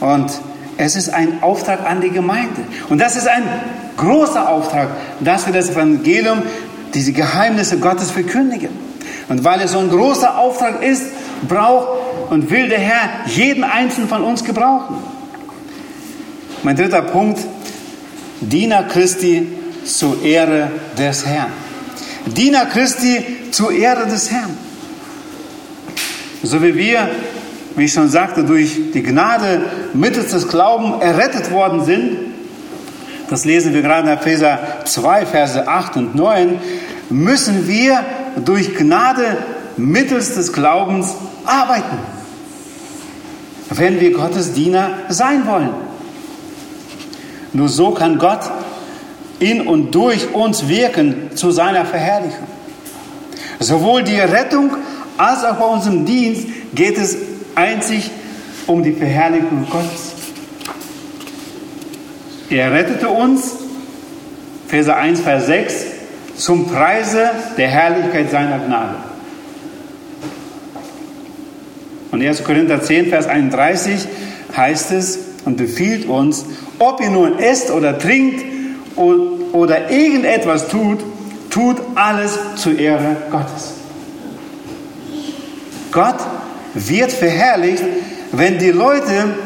Und 0.00 0.32
es 0.76 0.96
ist 0.96 1.14
ein 1.14 1.42
Auftrag 1.42 1.88
an 1.88 2.00
die 2.00 2.10
Gemeinde. 2.10 2.62
Und 2.88 3.00
das 3.00 3.16
ist 3.16 3.28
ein 3.28 3.44
großer 3.96 4.48
Auftrag, 4.48 4.88
dass 5.20 5.46
wir 5.46 5.52
das 5.52 5.70
Evangelium, 5.70 6.42
diese 6.94 7.12
Geheimnisse 7.12 7.78
Gottes 7.78 8.10
verkündigen. 8.10 8.70
Und 9.28 9.44
weil 9.44 9.60
es 9.60 9.72
so 9.72 9.78
ein 9.78 9.88
großer 9.88 10.36
Auftrag 10.36 10.82
ist, 10.82 11.04
braucht 11.48 11.88
und 12.30 12.50
will 12.50 12.68
der 12.68 12.80
Herr 12.80 13.08
jeden 13.26 13.64
einzelnen 13.64 14.08
von 14.08 14.22
uns 14.22 14.44
gebrauchen. 14.44 14.96
Mein 16.64 16.76
dritter 16.76 17.02
Punkt, 17.02 17.40
Diener 18.40 18.84
Christi 18.84 19.46
zur 19.84 20.22
Ehre 20.22 20.70
des 20.96 21.26
Herrn. 21.26 21.52
Diener 22.24 22.64
Christi 22.64 23.22
zur 23.50 23.70
Ehre 23.70 24.06
des 24.06 24.30
Herrn. 24.30 24.56
So 26.42 26.62
wie 26.62 26.74
wir, 26.74 27.10
wie 27.76 27.84
ich 27.84 27.92
schon 27.92 28.08
sagte, 28.08 28.44
durch 28.44 28.92
die 28.94 29.02
Gnade 29.02 29.60
mittels 29.92 30.30
des 30.30 30.48
Glaubens 30.48 31.02
errettet 31.02 31.50
worden 31.50 31.84
sind, 31.84 32.16
das 33.28 33.44
lesen 33.44 33.74
wir 33.74 33.82
gerade 33.82 34.10
in 34.10 34.16
Epheser 34.16 34.58
2, 34.86 35.26
Verse 35.26 35.68
8 35.68 35.96
und 35.98 36.14
9, 36.14 36.58
müssen 37.10 37.68
wir 37.68 38.02
durch 38.42 38.74
Gnade 38.74 39.36
mittels 39.76 40.34
des 40.34 40.54
Glaubens 40.54 41.14
arbeiten, 41.44 41.98
wenn 43.68 44.00
wir 44.00 44.14
Gottes 44.14 44.54
Diener 44.54 45.00
sein 45.10 45.46
wollen. 45.46 45.83
Nur 47.54 47.68
so 47.68 47.92
kann 47.92 48.18
Gott 48.18 48.40
in 49.38 49.66
und 49.66 49.94
durch 49.94 50.34
uns 50.34 50.68
wirken 50.68 51.30
zu 51.34 51.52
seiner 51.52 51.86
Verherrlichung. 51.86 52.46
Sowohl 53.60 54.02
die 54.02 54.18
Rettung 54.18 54.72
als 55.16 55.44
auch 55.44 55.56
bei 55.56 55.64
unserem 55.64 56.04
Dienst 56.04 56.48
geht 56.74 56.98
es 56.98 57.16
einzig 57.54 58.10
um 58.66 58.82
die 58.82 58.92
Verherrlichung 58.92 59.66
Gottes. 59.70 60.12
Er 62.50 62.72
rettete 62.72 63.08
uns, 63.08 63.54
Verse 64.66 64.94
1, 64.94 65.20
Vers 65.20 65.46
6, 65.46 65.74
zum 66.36 66.66
Preise 66.66 67.30
der 67.56 67.68
Herrlichkeit 67.68 68.30
seiner 68.30 68.58
Gnade. 68.58 68.96
Und 72.10 72.20
1. 72.20 72.42
Korinther 72.42 72.82
10, 72.82 73.08
Vers 73.08 73.26
31 73.26 74.06
heißt 74.56 74.92
es 74.92 75.18
und 75.44 75.56
befiehlt 75.56 76.06
uns, 76.08 76.44
ob 76.84 77.00
ihr 77.00 77.10
nun 77.10 77.38
esst 77.38 77.70
oder 77.70 77.98
trinkt 77.98 78.44
oder 78.96 79.90
irgendetwas 79.90 80.68
tut, 80.68 80.98
tut 81.50 81.76
alles 81.94 82.38
zur 82.56 82.78
Ehre 82.78 83.16
Gottes. 83.30 83.74
Gott 85.90 86.18
wird 86.74 87.12
verherrlicht, 87.12 87.84
wenn 88.32 88.58
die 88.58 88.70
Leute 88.70 89.36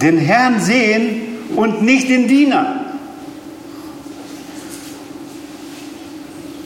den 0.00 0.18
Herrn 0.18 0.60
sehen 0.60 1.38
und 1.54 1.82
nicht 1.82 2.08
den 2.08 2.26
Diener. 2.26 2.80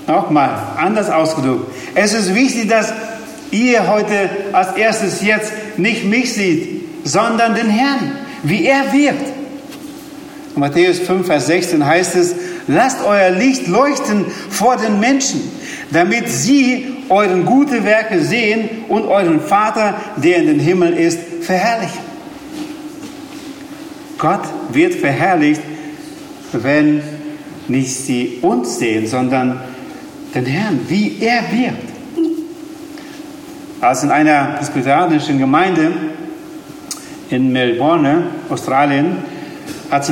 Nochmal, 0.06 0.56
anders 0.76 1.10
ausgedrückt. 1.10 1.68
Es 1.96 2.14
ist 2.14 2.34
wichtig, 2.34 2.68
dass 2.68 2.92
ihr 3.50 3.88
heute 3.88 4.30
als 4.52 4.76
erstes 4.76 5.22
jetzt 5.22 5.52
nicht 5.76 6.04
mich 6.04 6.32
seht, 6.32 6.84
sondern 7.04 7.54
den 7.56 7.68
Herrn, 7.68 8.12
wie 8.44 8.64
er 8.64 8.92
wirkt. 8.92 9.45
In 10.56 10.60
Matthäus 10.60 11.00
5, 11.00 11.26
Vers 11.26 11.48
16 11.48 11.84
heißt 11.84 12.16
es, 12.16 12.34
lasst 12.66 13.04
euer 13.04 13.28
Licht 13.28 13.66
leuchten 13.66 14.24
vor 14.48 14.78
den 14.78 14.98
Menschen, 15.00 15.42
damit 15.92 16.30
sie 16.30 16.96
euren 17.10 17.44
gute 17.44 17.84
Werke 17.84 18.22
sehen 18.22 18.70
und 18.88 19.04
euren 19.04 19.40
Vater, 19.40 19.96
der 20.16 20.38
in 20.38 20.46
den 20.46 20.58
Himmel 20.58 20.94
ist, 20.94 21.18
verherrlichen. 21.42 22.00
Gott 24.16 24.40
wird 24.72 24.94
verherrlicht, 24.94 25.60
wenn 26.52 27.02
nicht 27.68 27.94
sie 27.94 28.38
uns 28.40 28.78
sehen, 28.78 29.06
sondern 29.06 29.60
den 30.34 30.46
Herrn, 30.46 30.80
wie 30.88 31.18
er 31.20 31.42
wirkt. 31.52 31.90
Als 33.82 34.02
in 34.04 34.10
einer 34.10 34.54
presbyterianischen 34.56 35.38
Gemeinde 35.38 35.92
in 37.28 37.52
Melbourne, 37.52 38.28
Australien, 38.48 39.18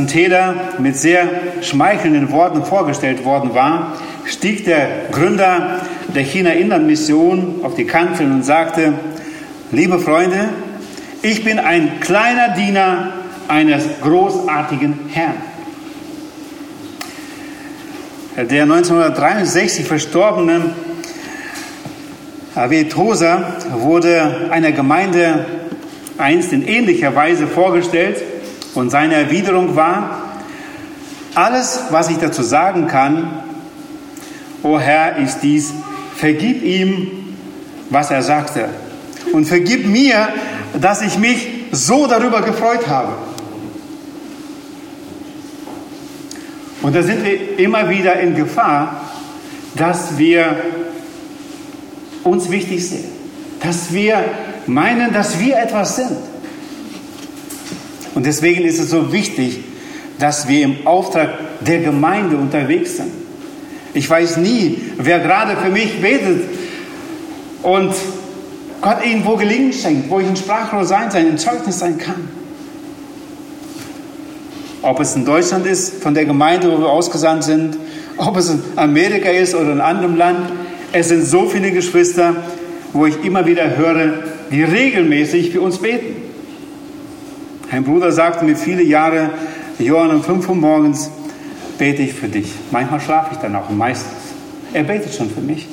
Täler 0.06 0.54
mit 0.78 0.96
sehr 0.96 1.28
schmeichelnden 1.62 2.30
Worten 2.30 2.64
vorgestellt 2.64 3.24
worden 3.24 3.54
war, 3.54 3.94
stieg 4.24 4.64
der 4.64 4.88
Gründer 5.10 5.80
der 6.14 6.22
China-Inland-Mission 6.22 7.60
auf 7.62 7.74
die 7.74 7.84
Kanzel 7.84 8.26
und 8.26 8.44
sagte, 8.44 8.94
liebe 9.72 9.98
Freunde, 9.98 10.48
ich 11.22 11.44
bin 11.44 11.58
ein 11.58 12.00
kleiner 12.00 12.50
Diener 12.50 13.12
eines 13.48 13.84
großartigen 14.02 14.98
Herrn. 15.12 15.34
Der 18.36 18.62
1963 18.64 19.86
verstorbene 19.86 20.74
Avetosa 22.54 23.56
wurde 23.76 24.48
einer 24.50 24.72
Gemeinde 24.72 25.46
einst 26.18 26.52
in 26.52 26.66
ähnlicher 26.66 27.14
Weise 27.14 27.46
vorgestellt 27.46 28.22
und 28.74 28.90
seine 28.90 29.14
Erwiderung 29.14 29.76
war, 29.76 30.22
alles, 31.34 31.80
was 31.90 32.10
ich 32.10 32.18
dazu 32.18 32.42
sagen 32.42 32.86
kann, 32.86 33.42
o 34.62 34.78
Herr, 34.78 35.16
ist 35.16 35.40
dies, 35.42 35.72
vergib 36.16 36.62
ihm, 36.62 37.36
was 37.90 38.10
er 38.10 38.22
sagte 38.22 38.68
und 39.32 39.46
vergib 39.46 39.86
mir, 39.86 40.28
dass 40.80 41.02
ich 41.02 41.18
mich 41.18 41.48
so 41.72 42.06
darüber 42.06 42.42
gefreut 42.42 42.86
habe. 42.88 43.12
Und 46.82 46.94
da 46.94 47.02
sind 47.02 47.24
wir 47.24 47.58
immer 47.58 47.88
wieder 47.88 48.18
in 48.20 48.34
Gefahr, 48.34 49.00
dass 49.74 50.18
wir 50.18 50.56
uns 52.22 52.50
wichtig 52.50 52.86
sehen, 52.86 53.04
dass 53.60 53.92
wir 53.92 54.24
meinen, 54.66 55.12
dass 55.12 55.40
wir 55.40 55.58
etwas 55.58 55.96
sind. 55.96 56.16
Und 58.14 58.26
deswegen 58.26 58.64
ist 58.64 58.78
es 58.78 58.90
so 58.90 59.12
wichtig, 59.12 59.60
dass 60.18 60.48
wir 60.48 60.62
im 60.62 60.86
Auftrag 60.86 61.30
der 61.60 61.80
Gemeinde 61.80 62.36
unterwegs 62.36 62.96
sind. 62.96 63.10
Ich 63.92 64.08
weiß 64.08 64.38
nie, 64.38 64.78
wer 64.98 65.20
gerade 65.20 65.56
für 65.56 65.70
mich 65.70 66.00
betet 66.00 66.42
und 67.62 67.94
Gott 68.80 68.98
irgendwo 69.04 69.36
gelingen 69.36 69.72
schenkt, 69.72 70.10
wo 70.10 70.20
ich 70.20 70.26
ein 70.26 70.36
Sprachrohr 70.36 70.84
sein, 70.84 71.10
ein 71.14 71.38
Zeugnis 71.38 71.78
sein 71.78 71.98
kann. 71.98 72.28
Ob 74.82 75.00
es 75.00 75.16
in 75.16 75.24
Deutschland 75.24 75.66
ist, 75.66 76.02
von 76.02 76.12
der 76.12 76.26
Gemeinde, 76.26 76.70
wo 76.70 76.78
wir 76.78 76.90
ausgesandt 76.90 77.44
sind, 77.44 77.76
ob 78.16 78.36
es 78.36 78.50
in 78.50 78.62
Amerika 78.76 79.30
ist 79.30 79.54
oder 79.54 79.72
in 79.72 79.80
einem 79.80 79.80
anderen 79.80 80.16
Land. 80.16 80.52
Es 80.92 81.08
sind 81.08 81.24
so 81.24 81.48
viele 81.48 81.70
Geschwister, 81.72 82.36
wo 82.92 83.06
ich 83.06 83.24
immer 83.24 83.46
wieder 83.46 83.76
höre, 83.76 84.12
die 84.50 84.62
regelmäßig 84.62 85.50
für 85.50 85.62
uns 85.62 85.78
beten. 85.78 86.23
Ein 87.74 87.82
Bruder 87.82 88.12
sagte 88.12 88.44
mir 88.44 88.54
viele 88.54 88.84
Jahre, 88.84 89.30
Johann, 89.80 90.12
um 90.12 90.22
5 90.22 90.48
Uhr 90.48 90.54
morgens 90.54 91.10
bete 91.76 92.02
ich 92.02 92.14
für 92.14 92.28
dich. 92.28 92.52
Manchmal 92.70 93.00
schlafe 93.00 93.30
ich 93.32 93.38
dann 93.38 93.56
auch, 93.56 93.68
meistens. 93.68 94.12
Er 94.72 94.84
betet 94.84 95.12
schon 95.12 95.28
für 95.28 95.40
mich. 95.40 95.66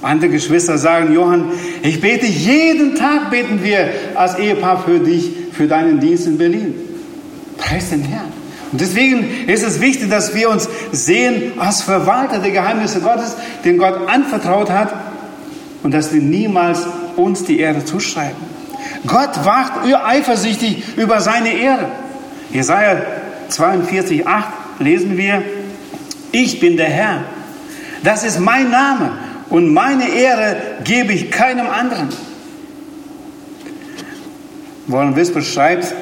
Andere 0.00 0.30
Geschwister 0.30 0.78
sagen, 0.78 1.12
Johann, 1.12 1.52
ich 1.82 2.00
bete 2.00 2.24
jeden 2.24 2.94
Tag, 2.94 3.30
beten 3.30 3.62
wir 3.62 3.90
als 4.14 4.38
Ehepaar 4.38 4.82
für 4.82 4.98
dich, 4.98 5.30
für 5.52 5.66
deinen 5.66 6.00
Dienst 6.00 6.26
in 6.26 6.38
Berlin. 6.38 6.74
Preis 7.58 7.90
den 7.90 8.04
Herrn. 8.04 8.32
Und 8.72 8.80
deswegen 8.80 9.26
ist 9.48 9.62
es 9.62 9.82
wichtig, 9.82 10.08
dass 10.08 10.34
wir 10.34 10.48
uns 10.48 10.70
sehen 10.90 11.52
als 11.58 11.82
Verwalter 11.82 12.38
der 12.38 12.52
Geheimnisse 12.52 13.00
Gottes, 13.00 13.36
den 13.62 13.76
Gott 13.76 14.08
anvertraut 14.08 14.70
hat 14.70 14.94
und 15.82 15.92
dass 15.92 16.14
wir 16.14 16.22
niemals 16.22 16.86
uns 17.16 17.44
die 17.44 17.60
Ehre 17.60 17.84
zuschreiben. 17.84 18.55
Gott 19.06 19.44
wacht 19.44 19.72
eifersüchtig 20.04 20.84
über 20.96 21.20
seine 21.20 21.50
Ehre. 21.50 21.88
Jesaja 22.52 23.02
42, 23.48 24.26
8 24.26 24.46
lesen 24.78 25.16
wir, 25.16 25.42
ich 26.32 26.60
bin 26.60 26.76
der 26.76 26.88
Herr. 26.88 27.24
Das 28.02 28.24
ist 28.24 28.38
mein 28.40 28.70
Name 28.70 29.12
und 29.48 29.72
meine 29.72 30.08
Ehre 30.08 30.56
gebe 30.84 31.12
ich 31.12 31.30
keinem 31.30 31.68
anderen. 31.68 32.08
Warren 34.86 35.16
Whisper 35.16 35.42
schreibt 35.42 35.92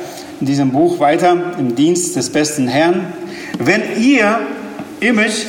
in 0.40 0.46
diesem 0.46 0.72
Buch 0.72 1.00
weiter, 1.00 1.54
im 1.59 1.74
Dienst 1.74 2.16
des 2.16 2.30
besten 2.30 2.68
Herrn, 2.68 3.12
wenn 3.59 3.83
ihr 3.98 4.40
Image 5.00 5.46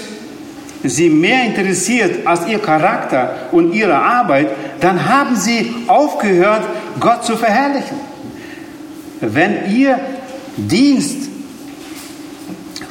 sie 0.84 1.10
mehr 1.10 1.46
interessiert 1.46 2.26
als 2.26 2.48
ihr 2.48 2.60
Charakter 2.60 3.48
und 3.52 3.74
ihre 3.74 3.96
Arbeit, 3.96 4.50
dann 4.80 5.10
haben 5.10 5.36
sie 5.36 5.74
aufgehört, 5.88 6.62
Gott 7.00 7.26
zu 7.26 7.38
verherrlichen. 7.38 7.98
Wenn 9.22 9.74
ihr 9.74 10.00
Dienst 10.58 11.30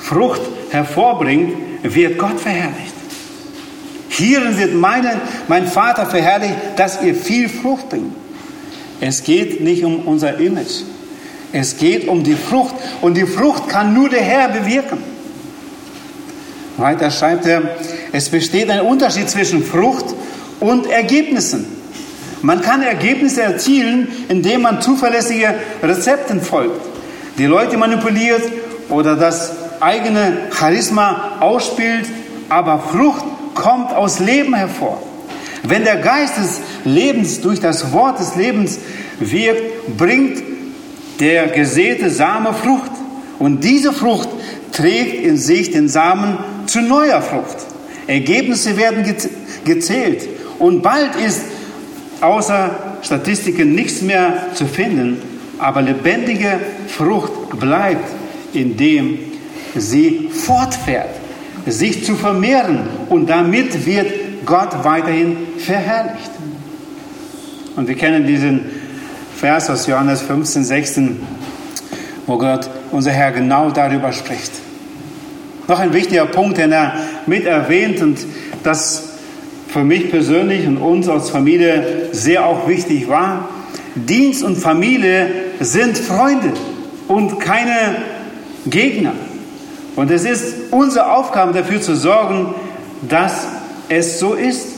Frucht 0.00 0.42
hervorbringt, 0.70 1.54
wird 1.82 2.18
Gott 2.18 2.40
verherrlicht. 2.40 2.94
Hierin 4.10 4.58
wird 4.58 4.74
meine, 4.74 5.20
mein 5.48 5.66
Vater 5.66 6.06
verherrlicht, 6.06 6.54
dass 6.76 7.02
ihr 7.02 7.14
viel 7.14 7.48
Frucht 7.48 7.88
bringt. 7.88 8.14
Es 9.00 9.22
geht 9.22 9.60
nicht 9.60 9.84
um 9.84 10.00
unser 10.06 10.38
Image. 10.38 10.82
Es 11.52 11.76
geht 11.76 12.08
um 12.08 12.22
die 12.22 12.34
Frucht. 12.34 12.74
Und 13.00 13.16
die 13.16 13.26
Frucht 13.26 13.68
kann 13.68 13.92
nur 13.94 14.08
der 14.08 14.22
Herr 14.22 14.48
bewirken. 14.48 14.98
Weiter 16.76 17.10
schreibt 17.10 17.46
er, 17.46 17.62
es 18.12 18.28
besteht 18.28 18.70
ein 18.70 18.80
Unterschied 18.80 19.28
zwischen 19.28 19.64
Frucht 19.64 20.06
und 20.60 20.86
Ergebnissen. 20.86 21.66
Man 22.44 22.60
kann 22.60 22.82
Ergebnisse 22.82 23.40
erzielen, 23.40 24.06
indem 24.28 24.60
man 24.60 24.82
zuverlässige 24.82 25.54
Rezepten 25.82 26.42
folgt, 26.42 26.78
die 27.38 27.46
Leute 27.46 27.78
manipuliert 27.78 28.42
oder 28.90 29.16
das 29.16 29.52
eigene 29.80 30.36
Charisma 30.54 31.38
ausspielt, 31.40 32.04
aber 32.50 32.80
Frucht 32.80 33.24
kommt 33.54 33.94
aus 33.94 34.18
Leben 34.18 34.52
hervor. 34.52 35.02
Wenn 35.62 35.84
der 35.84 35.96
Geist 35.96 36.36
des 36.36 36.60
Lebens 36.84 37.40
durch 37.40 37.60
das 37.60 37.94
Wort 37.94 38.20
des 38.20 38.36
Lebens 38.36 38.78
wirkt, 39.20 39.96
bringt 39.96 40.42
der 41.20 41.46
gesäte 41.46 42.10
Same 42.10 42.52
Frucht. 42.52 42.90
Und 43.38 43.64
diese 43.64 43.94
Frucht 43.94 44.28
trägt 44.70 45.24
in 45.24 45.38
sich 45.38 45.70
den 45.70 45.88
Samen 45.88 46.36
zu 46.66 46.82
neuer 46.82 47.22
Frucht. 47.22 47.56
Ergebnisse 48.06 48.76
werden 48.76 49.16
gezählt. 49.64 50.28
Und 50.58 50.82
bald 50.82 51.16
ist 51.16 51.40
außer 52.24 52.70
Statistiken 53.02 53.74
nichts 53.74 54.02
mehr 54.02 54.48
zu 54.54 54.66
finden. 54.66 55.20
Aber 55.58 55.82
lebendige 55.82 56.58
Frucht 56.88 57.58
bleibt, 57.58 58.08
indem 58.52 59.18
sie 59.76 60.30
fortfährt, 60.32 61.10
sich 61.66 62.04
zu 62.04 62.16
vermehren. 62.16 62.80
Und 63.08 63.28
damit 63.30 63.86
wird 63.86 64.12
Gott 64.44 64.84
weiterhin 64.84 65.36
verherrlicht. 65.58 66.30
Und 67.76 67.88
wir 67.88 67.96
kennen 67.96 68.26
diesen 68.26 68.60
Vers 69.36 69.68
aus 69.70 69.86
Johannes 69.86 70.22
15, 70.22 70.64
16, 70.64 71.20
wo 72.26 72.38
Gott, 72.38 72.68
unser 72.92 73.10
Herr, 73.10 73.32
genau 73.32 73.70
darüber 73.70 74.12
spricht. 74.12 74.52
Noch 75.66 75.78
ein 75.78 75.92
wichtiger 75.92 76.26
Punkt, 76.26 76.58
den 76.58 76.72
er 76.72 76.94
mit 77.26 77.46
erwähnt 77.46 78.00
und 78.02 78.18
das 78.62 79.13
für 79.74 79.82
mich 79.82 80.08
persönlich 80.08 80.68
und 80.68 80.76
uns 80.76 81.08
als 81.08 81.30
Familie 81.30 82.08
sehr 82.12 82.46
auch 82.46 82.68
wichtig 82.68 83.08
war. 83.08 83.48
Dienst 83.96 84.44
und 84.44 84.54
Familie 84.54 85.26
sind 85.58 85.98
Freunde 85.98 86.52
und 87.08 87.40
keine 87.40 87.96
Gegner. 88.66 89.14
Und 89.96 90.12
es 90.12 90.24
ist 90.24 90.54
unsere 90.70 91.10
Aufgabe 91.10 91.52
dafür 91.52 91.80
zu 91.80 91.96
sorgen, 91.96 92.54
dass 93.08 93.48
es 93.88 94.20
so 94.20 94.34
ist. 94.34 94.68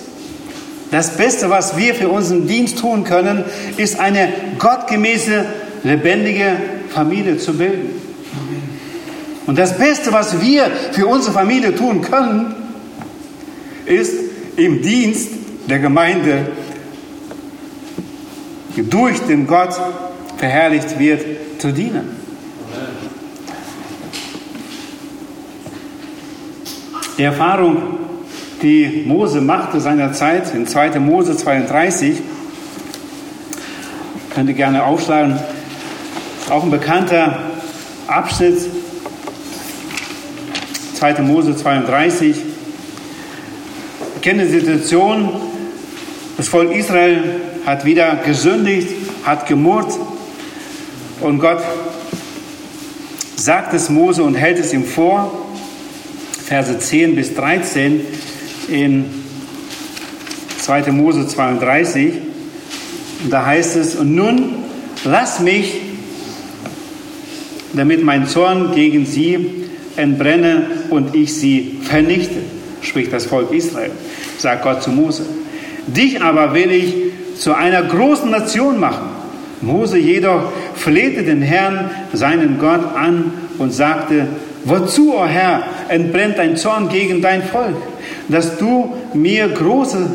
Das 0.91 1.19
Beste, 1.19 1.51
was 1.51 1.77
wir 1.77 1.95
für 1.95 2.09
unseren 2.09 2.47
Dienst 2.47 2.79
tun 2.79 3.05
können, 3.05 3.45
ist 3.77 4.01
eine 4.01 4.33
gottgemäße, 4.59 5.45
lebendige 5.85 6.57
Familie 6.89 7.37
zu 7.37 7.53
bilden. 7.53 8.01
Und 9.47 9.59
das 9.59 9.77
Beste, 9.77 10.11
was 10.15 10.41
wir 10.41 10.71
für 10.93 11.07
unsere 11.07 11.35
Familie 11.35 11.77
tun 11.77 12.01
können, 12.01 12.55
ist 13.85 14.26
im 14.57 14.83
Dienst 14.83 15.31
der 15.69 15.79
Gemeinde 15.79 16.47
durch 18.77 19.21
den 19.21 19.47
Gott 19.47 19.75
verherrlicht 20.37 20.99
wird, 20.99 21.25
zu 21.61 21.73
dienen. 21.73 22.17
Die 27.19 27.23
Erfahrung, 27.23 27.99
die 28.61 29.05
Mose 29.07 29.41
machte 29.41 29.81
seinerzeit 29.81 30.55
in 30.55 30.67
2. 30.67 30.99
Mose 31.01 31.37
32, 31.37 32.19
könnt 34.35 34.51
ihr 34.51 34.55
gerne 34.55 34.85
aufschlagen, 34.85 35.39
auch 36.51 36.63
ein 36.63 36.71
bekannter 36.71 37.39
Abschnitt, 38.07 38.59
2. 40.95 41.23
Mose 41.23 41.57
32. 41.57 42.46
Kenne 44.27 44.45
die 44.45 44.59
Situation, 44.59 45.29
das 46.37 46.49
Volk 46.49 46.75
Israel 46.75 47.23
hat 47.65 47.85
wieder 47.85 48.17
gesündigt, 48.27 48.89
hat 49.23 49.47
gemurrt 49.47 49.97
und 51.21 51.39
Gott 51.39 51.63
sagt 53.37 53.73
es 53.73 53.89
Mose 53.89 54.25
und 54.25 54.35
hält 54.35 54.59
es 54.59 54.73
ihm 54.73 54.83
vor. 54.83 55.47
Verse 56.45 56.77
10 56.77 57.15
bis 57.15 57.37
13 57.37 58.01
in 58.67 59.05
2. 60.59 60.91
Mose 60.91 61.29
32. 61.29 62.15
Und 63.23 63.33
da 63.33 63.47
heißt 63.47 63.77
es, 63.77 63.95
und 63.95 64.13
nun 64.13 64.57
lass 65.05 65.39
mich, 65.39 65.73
damit 67.75 68.03
mein 68.03 68.27
Zorn 68.27 68.75
gegen 68.75 69.07
sie 69.07 69.69
entbrenne 69.95 70.67
und 70.91 71.15
ich 71.15 71.33
sie 71.33 71.79
vernichte, 71.85 72.41
spricht 72.83 73.13
das 73.13 73.27
Volk 73.27 73.53
Israel, 73.53 73.93
sagt 74.39 74.63
Gott 74.63 74.83
zu 74.83 74.91
Mose. 74.91 75.25
Dich 75.87 76.21
aber 76.21 76.55
will 76.55 76.71
ich 76.71 76.95
zu 77.39 77.55
einer 77.55 77.83
großen 77.83 78.31
Nation 78.31 78.81
machen. 78.81 79.09
Mose 79.61 79.99
jedoch 79.99 80.53
flehte 80.75 81.23
den 81.23 81.43
Herrn, 81.43 81.91
seinen 82.13 82.59
Gott, 82.59 82.95
an 82.95 83.33
und 83.59 83.73
sagte, 83.73 84.27
wozu, 84.65 85.15
o 85.15 85.23
oh 85.23 85.27
Herr, 85.27 85.63
entbrennt 85.89 86.39
dein 86.39 86.57
Zorn 86.57 86.89
gegen 86.89 87.23
dein 87.23 87.43
Volk, 87.43 87.77
dass 88.29 88.59
du 88.59 88.95
mir 89.15 89.49
große, 89.49 90.11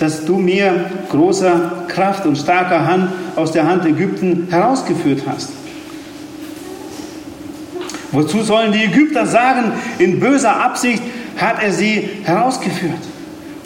dass 0.00 0.24
du 0.24 0.38
mir 0.38 0.90
großer 1.10 1.84
Kraft 1.88 2.26
und 2.26 2.36
starker 2.36 2.86
Hand 2.86 3.10
aus 3.36 3.52
der 3.52 3.66
Hand 3.66 3.86
Ägypten 3.86 4.48
herausgeführt 4.50 5.22
hast. 5.26 5.50
Wozu 8.10 8.42
sollen 8.42 8.72
die 8.72 8.84
Ägypter 8.84 9.26
sagen, 9.26 9.72
in 9.98 10.20
böser 10.20 10.56
Absicht 10.56 11.02
hat 11.36 11.62
er 11.62 11.72
sie 11.72 12.08
herausgeführt, 12.22 12.92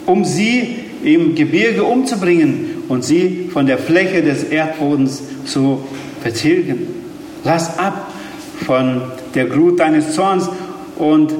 um 0.09 0.25
sie 0.25 0.75
im 1.03 1.35
Gebirge 1.35 1.83
umzubringen 1.83 2.83
und 2.89 3.05
sie 3.05 3.47
von 3.53 3.67
der 3.67 3.77
Fläche 3.77 4.23
des 4.23 4.43
Erdbodens 4.43 5.21
zu 5.45 5.83
vertilgen. 6.21 6.87
Lass 7.43 7.77
ab 7.77 8.11
von 8.65 9.03
der 9.35 9.45
Glut 9.45 9.79
deines 9.79 10.15
Zorns 10.15 10.49
und 10.97 11.33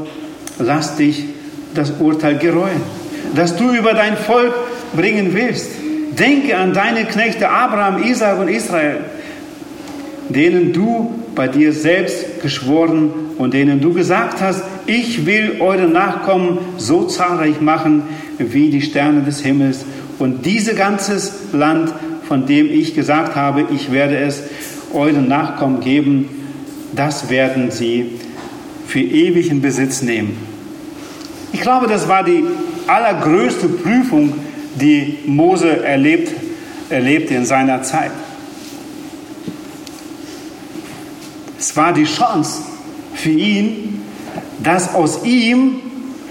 lass 0.59 0.95
dich 0.95 1.25
das 1.73 1.93
Urteil 1.99 2.37
gereuen, 2.37 2.81
das 3.35 3.55
du 3.55 3.73
über 3.73 3.93
dein 3.93 4.15
Volk 4.15 4.53
bringen 4.95 5.33
willst. 5.33 5.71
Denke 6.11 6.55
an 6.55 6.73
deine 6.73 7.05
Knechte 7.05 7.49
Abraham, 7.49 8.03
Isaac 8.03 8.39
und 8.39 8.49
Israel, 8.49 8.97
denen 10.29 10.73
du 10.73 11.23
bei 11.33 11.47
dir 11.47 11.73
selbst 11.73 12.41
geschworen 12.41 13.28
und 13.39 13.53
denen 13.53 13.79
du 13.79 13.93
gesagt 13.93 14.41
hast, 14.41 14.61
ich 14.85 15.25
will 15.25 15.61
eure 15.61 15.87
Nachkommen 15.87 16.59
so 16.77 17.05
zahlreich 17.05 17.61
machen 17.61 18.03
wie 18.37 18.69
die 18.69 18.81
Sterne 18.81 19.21
des 19.21 19.39
Himmels. 19.39 19.85
Und 20.19 20.45
dieses 20.45 20.75
ganze 20.75 21.17
Land, 21.53 21.93
von 22.27 22.45
dem 22.45 22.69
ich 22.69 22.93
gesagt 22.95 23.37
habe, 23.37 23.65
ich 23.73 23.93
werde 23.93 24.17
es 24.17 24.43
euren 24.93 25.29
Nachkommen 25.29 25.79
geben, 25.79 26.27
das 26.93 27.29
werden 27.29 27.71
sie 27.71 28.19
für 28.87 28.99
ewigen 28.99 29.61
Besitz 29.61 30.01
nehmen. 30.01 30.37
Ich 31.53 31.61
glaube, 31.61 31.87
das 31.87 32.09
war 32.09 32.25
die 32.25 32.43
allergrößte 32.87 33.69
Prüfung, 33.69 34.33
die 34.75 35.17
Mose 35.25 35.81
erlebt, 35.85 36.33
erlebte 36.89 37.35
in 37.35 37.45
seiner 37.45 37.83
Zeit. 37.83 38.11
Es 41.57 41.77
war 41.77 41.93
die 41.93 42.03
Chance 42.03 42.63
für 43.19 43.29
ihn, 43.29 44.01
dass 44.63 44.93
aus 44.93 45.23
ihm, 45.23 45.75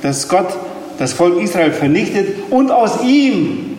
dass 0.02 0.28
Gott 0.28 0.56
das 0.98 1.12
Volk 1.12 1.40
Israel 1.40 1.72
vernichtet 1.72 2.50
und 2.50 2.70
aus 2.70 3.02
ihm 3.02 3.78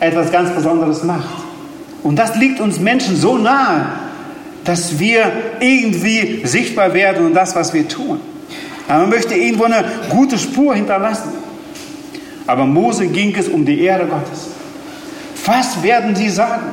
etwas 0.00 0.30
ganz 0.30 0.50
Besonderes 0.50 1.02
macht. 1.02 1.42
Und 2.02 2.16
das 2.16 2.36
liegt 2.36 2.60
uns 2.60 2.80
Menschen 2.80 3.16
so 3.16 3.36
nahe, 3.38 3.86
dass 4.64 4.98
wir 4.98 5.30
irgendwie 5.60 6.42
sichtbar 6.44 6.94
werden 6.94 7.26
und 7.26 7.34
das, 7.34 7.54
was 7.54 7.72
wir 7.72 7.86
tun. 7.88 8.20
Aber 8.88 9.00
man 9.00 9.10
möchte 9.10 9.34
irgendwo 9.34 9.64
eine 9.64 9.84
gute 10.08 10.38
Spur 10.38 10.74
hinterlassen. 10.74 11.30
Aber 12.46 12.66
Mose 12.66 13.06
ging 13.06 13.34
es 13.36 13.48
um 13.48 13.64
die 13.64 13.80
Ehre 13.80 14.06
Gottes. 14.06 14.48
Was 15.44 15.82
werden 15.82 16.14
sie 16.14 16.28
sagen? 16.28 16.66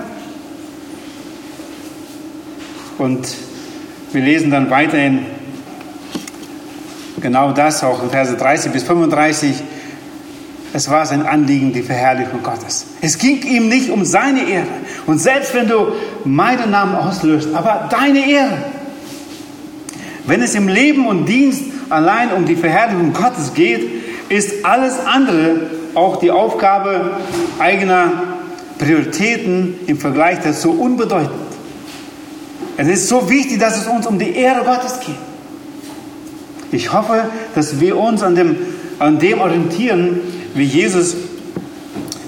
Und 2.98 3.28
wir 4.12 4.22
lesen 4.22 4.50
dann 4.50 4.70
weiterhin 4.70 5.26
genau 7.22 7.52
das, 7.52 7.84
auch 7.84 8.02
in 8.02 8.10
Verse 8.10 8.36
30 8.36 8.72
bis 8.72 8.84
35. 8.84 9.62
Es 10.74 10.90
war 10.90 11.06
sein 11.06 11.26
Anliegen, 11.26 11.74
die 11.74 11.82
Verherrlichung 11.82 12.44
Gottes. 12.44 12.88
Es 13.02 13.18
ging 13.18 13.42
ihm 13.44 13.70
nicht 13.70 13.90
um 13.90 14.06
seine 14.06 14.48
Ehre. 14.48 14.68
Und 15.08 15.20
selbst 15.20 15.54
wenn 15.54 15.68
du 15.68 15.94
meinen 16.26 16.72
Namen 16.72 16.96
auslöst, 16.96 17.50
aber 17.54 17.90
deine 17.90 18.30
Ehre. 18.30 18.58
Wenn 20.26 20.44
es 20.44 20.54
im 20.54 20.68
Leben 20.68 21.08
und 21.08 21.26
Dienst 21.26 21.64
allein 21.90 22.32
um 22.32 22.46
die 22.46 22.56
Verherrlichung 22.56 23.14
Gottes 23.14 23.54
geht, 23.54 23.82
ist 24.30 24.64
alles 24.64 25.00
andere, 25.06 25.62
auch 25.96 26.18
die 26.18 26.30
Aufgabe 26.30 27.18
eigener 27.58 28.12
Prioritäten 28.78 29.76
im 29.88 29.98
Vergleich 29.98 30.40
dazu 30.44 30.72
unbedeutend. 30.72 31.49
Es 32.80 32.88
ist 32.88 33.10
so 33.10 33.30
wichtig, 33.30 33.60
dass 33.60 33.78
es 33.78 33.88
uns 33.88 34.08
um 34.08 34.18
die 34.18 34.34
Ehre 34.34 34.64
Gottes 34.64 35.02
geht. 35.02 35.18
Ich 36.72 36.94
hoffe, 36.94 37.26
dass 37.54 37.82
wir 37.82 37.98
uns 37.98 38.24
an 38.24 38.36
dem, 38.36 38.56
an 39.00 39.20
dem 39.20 39.42
orientieren, 39.42 40.22
wie 40.54 40.64
Jesus 40.64 41.18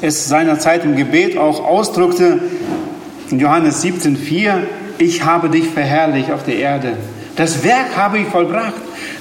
es 0.02 0.28
seinerzeit 0.28 0.84
im 0.84 0.98
Gebet 0.98 1.38
auch 1.38 1.66
ausdrückte, 1.66 2.42
in 3.30 3.40
Johannes 3.40 3.82
17,4, 3.82 4.56
ich 4.98 5.24
habe 5.24 5.50
dich 5.50 5.70
verherrlicht 5.70 6.32
auf 6.32 6.44
der 6.44 6.58
Erde. 6.58 6.98
Das 7.38 7.64
Werk 7.64 7.96
habe 7.96 8.20
ich 8.20 8.28
vollbracht, 8.28 8.74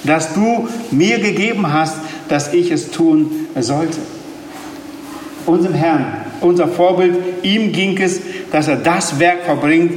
das 0.03 0.33
du 0.33 0.67
mir 0.91 1.19
gegeben 1.19 1.71
hast, 1.71 1.95
dass 2.27 2.53
ich 2.53 2.71
es 2.71 2.91
tun 2.91 3.47
sollte. 3.57 3.99
Unserem 5.45 5.75
Herrn, 5.75 6.05
unser 6.41 6.67
Vorbild, 6.67 7.15
ihm 7.43 7.71
ging 7.71 7.97
es, 8.01 8.19
dass 8.51 8.67
er 8.67 8.75
das 8.75 9.17
Werk 9.17 9.45
verbringt, 9.45 9.93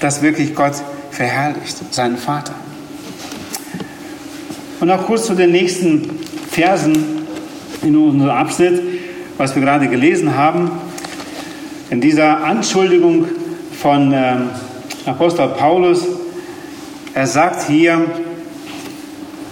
das 0.00 0.22
wirklich 0.22 0.54
Gott 0.54 0.74
verherrlicht, 1.10 1.92
seinen 1.92 2.16
Vater. 2.16 2.54
Und 4.80 4.90
auch 4.90 5.06
kurz 5.06 5.26
zu 5.26 5.34
den 5.34 5.50
nächsten 5.50 6.08
Versen 6.50 7.26
in 7.82 7.96
unserem 7.96 8.30
Abschnitt, 8.30 8.80
was 9.36 9.54
wir 9.54 9.62
gerade 9.62 9.88
gelesen 9.88 10.36
haben. 10.36 10.70
In 11.90 12.00
dieser 12.00 12.44
Anschuldigung 12.44 13.26
von 13.80 14.12
ähm, 14.12 14.50
Apostel 15.06 15.48
Paulus, 15.48 16.04
er 17.14 17.26
sagt 17.26 17.66
hier, 17.68 18.04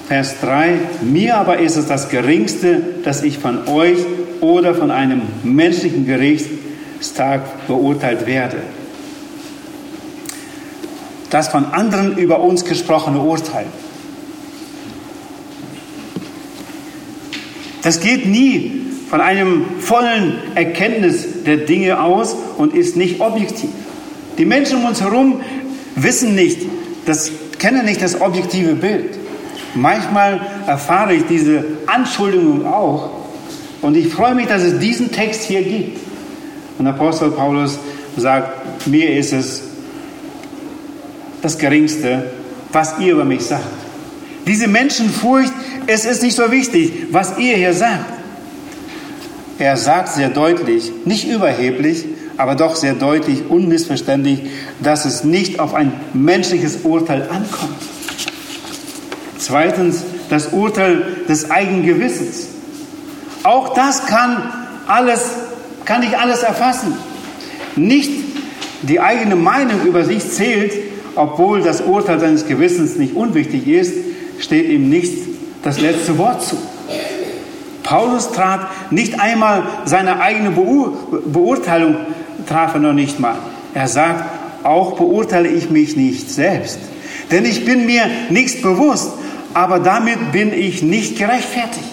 Vers 0.07 0.37
3, 0.41 0.75
mir 1.03 1.37
aber 1.37 1.59
ist 1.59 1.77
es 1.77 1.89
das 1.89 2.09
Geringste, 2.09 2.81
dass 3.03 3.25
ich 3.25 3.39
von 3.39 3.67
euch 3.67 3.99
oder 4.41 4.75
von 4.75 4.93
einem 4.93 5.23
menschlichen 5.43 6.07
Gerichtstag 6.07 7.67
beurteilt 7.67 8.27
werde 8.27 8.59
das 11.31 11.49
von 11.49 11.67
anderen 11.67 12.17
über 12.17 12.41
uns 12.41 12.65
gesprochene 12.65 13.21
Urteil. 13.21 13.67
Das 17.83 18.01
geht 18.01 18.27
nie 18.27 18.83
von 19.09 19.21
einem 19.21 19.65
vollen 19.79 20.39
Erkenntnis 20.57 21.45
der 21.45 21.59
Dinge 21.59 22.01
aus 22.03 22.35
und 22.59 22.75
ist 22.75 22.97
nicht 22.97 23.21
objektiv. 23.21 23.71
Die 24.39 24.45
Menschen 24.45 24.79
um 24.79 24.87
uns 24.87 25.01
herum 25.01 25.41
wissen 25.95 26.35
nicht, 26.35 26.59
das, 27.07 27.31
kennen 27.59 27.85
nicht 27.85 28.03
das 28.03 28.21
objektive 28.21 28.75
Bild. 28.75 29.17
Manchmal 29.75 30.41
erfahre 30.67 31.15
ich 31.15 31.25
diese 31.29 31.65
Anschuldigung 31.87 32.67
auch 32.67 33.11
und 33.83 33.97
ich 33.97 34.09
freue 34.09 34.35
mich, 34.35 34.47
dass 34.49 34.63
es 34.63 34.79
diesen 34.79 35.13
Text 35.13 35.45
hier 35.45 35.63
gibt. 35.63 36.01
Und 36.79 36.87
Apostel 36.87 37.31
Paulus 37.31 37.79
sagt, 38.17 38.87
mir 38.87 39.17
ist 39.17 39.33
es 39.33 39.63
das 41.43 41.59
Geringste, 41.59 42.31
was 42.73 42.99
ihr 42.99 43.13
über 43.13 43.25
mich 43.25 43.43
sagt. 43.43 43.65
Diese 44.47 44.69
Menschenfurcht, 44.69 45.53
es 45.87 46.05
ist 46.05 46.23
nicht 46.23 46.37
so 46.37 46.51
wichtig, 46.51 47.07
was 47.11 47.39
ihr 47.39 47.57
hier 47.57 47.75
sagt. 47.75 48.13
Er 49.59 49.77
sagt 49.77 50.13
sehr 50.13 50.29
deutlich, 50.29 50.93
nicht 51.05 51.29
überheblich, 51.29 52.05
aber 52.37 52.55
doch 52.55 52.77
sehr 52.77 52.95
deutlich, 52.95 53.49
unmissverständlich, 53.49 54.43
dass 54.83 55.05
es 55.05 55.25
nicht 55.25 55.59
auf 55.59 55.75
ein 55.75 55.93
menschliches 56.13 56.79
Urteil 56.85 57.23
ankommt. 57.23 57.77
Zweitens, 59.39 60.05
das 60.29 60.49
Urteil 60.49 61.03
des 61.29 61.51
eigenen 61.51 61.85
Gewissens. 61.85 62.49
Auch 63.43 63.75
das 63.75 64.07
kann 64.07 64.53
alles, 64.87 65.23
kann 65.85 66.01
nicht 66.01 66.19
alles 66.19 66.43
erfassen. 66.43 66.95
Nicht 67.77 68.11
die 68.83 69.01
eigene 69.01 69.37
Meinung 69.37 69.83
über 69.85 70.05
sich 70.05 70.31
zählt, 70.31 70.73
obwohl 71.17 71.63
das 71.63 71.81
Urteil 71.81 72.21
seines 72.21 72.47
Gewissens 72.47 72.97
nicht 72.97 73.15
unwichtig 73.15 73.67
ist, 73.67 73.95
steht 74.39 74.69
ihm 74.69 74.89
nicht 74.89 75.13
das 75.63 75.81
letzte 75.81 76.19
Wort 76.19 76.43
zu. 76.43 76.57
Paulus 77.83 78.33
trat 78.33 78.93
nicht 78.93 79.21
einmal 79.21 79.63
seine 79.85 80.21
eigene 80.21 80.51
Beurteilung, 80.51 81.97
traf 82.47 82.75
er 82.75 82.81
noch 82.81 82.93
nicht 82.93 83.21
mal. 83.21 83.37
Er 83.75 83.89
sagt, 83.89 84.25
auch 84.65 84.97
beurteile 84.97 85.49
ich 85.49 85.71
mich 85.71 85.97
nicht 85.97 86.31
selbst. 86.31 86.79
Denn 87.31 87.45
ich 87.45 87.65
bin 87.65 87.87
mir 87.87 88.07
nichts 88.31 88.61
bewusst, 88.61 89.13
aber 89.55 89.79
damit 89.79 90.33
bin 90.33 90.53
ich 90.53 90.83
nicht 90.83 91.17
gerechtfertigt. 91.17 91.87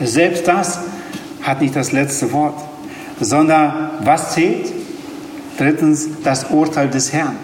Selbst 0.00 0.46
das 0.48 0.78
hat 1.42 1.60
nicht 1.60 1.76
das 1.76 1.92
letzte 1.92 2.32
Wort, 2.32 2.54
sondern 3.20 3.90
was 4.02 4.34
zählt? 4.34 4.72
Drittens 5.58 6.08
das 6.24 6.50
Urteil 6.50 6.88
des 6.88 7.12
Herrn. 7.12 7.36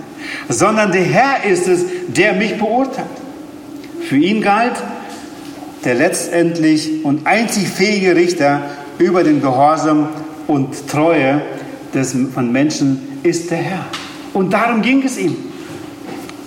Sondern 0.48 0.92
der 0.92 1.02
Herr 1.02 1.44
ist 1.44 1.68
es, 1.68 1.84
der 2.08 2.34
mich 2.34 2.58
beurteilt. 2.58 3.06
Für 4.02 4.16
ihn 4.16 4.40
galt 4.40 4.74
der 5.84 5.94
letztendlich 5.94 7.04
und 7.04 7.26
einzig 7.26 7.68
fähige 7.68 8.14
Richter 8.14 8.62
über 8.98 9.24
den 9.24 9.40
Gehorsam 9.40 10.08
und 10.46 10.88
Treue 10.88 11.40
des, 11.94 12.14
von 12.34 12.52
Menschen 12.52 13.20
ist 13.22 13.50
der 13.50 13.58
Herr. 13.58 13.86
Und 14.34 14.52
darum 14.52 14.82
ging 14.82 15.02
es 15.02 15.18
ihm. 15.18 15.36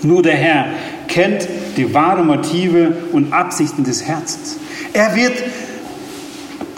Nur 0.04 0.22
der 0.22 0.36
Herr 0.36 0.66
kennt 1.08 1.48
die 1.78 1.94
wahren 1.94 2.28
Motive 2.28 2.94
und 3.12 3.34
Absichten 3.34 3.84
des 3.84 4.06
Herzens. 4.06 4.58
Er 4.94 5.16
wird 5.16 5.34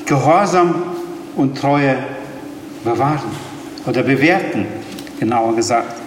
Gehorsam 0.05 0.83
und 1.35 1.57
Treue 1.57 1.97
bewahren 2.83 3.31
oder 3.85 4.03
bewerten, 4.03 4.65
genauer 5.19 5.55
gesagt. 5.55 6.04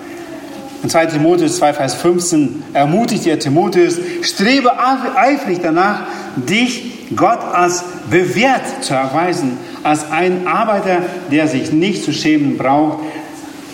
In 0.82 0.90
2 0.90 1.06
Timotheus 1.06 1.56
2, 1.56 1.74
Vers 1.74 1.94
15 1.94 2.62
ermutigt 2.72 3.26
er 3.26 3.38
Timotheus, 3.38 3.98
strebe 4.22 4.72
eifrig 4.78 5.58
danach, 5.62 6.02
dich 6.36 7.08
Gott 7.16 7.40
als 7.52 7.84
bewährt 8.10 8.84
zu 8.84 8.94
erweisen, 8.94 9.58
als 9.82 10.10
ein 10.10 10.46
Arbeiter, 10.46 11.02
der 11.32 11.48
sich 11.48 11.72
nicht 11.72 12.04
zu 12.04 12.12
schämen 12.12 12.56
braucht, 12.58 12.98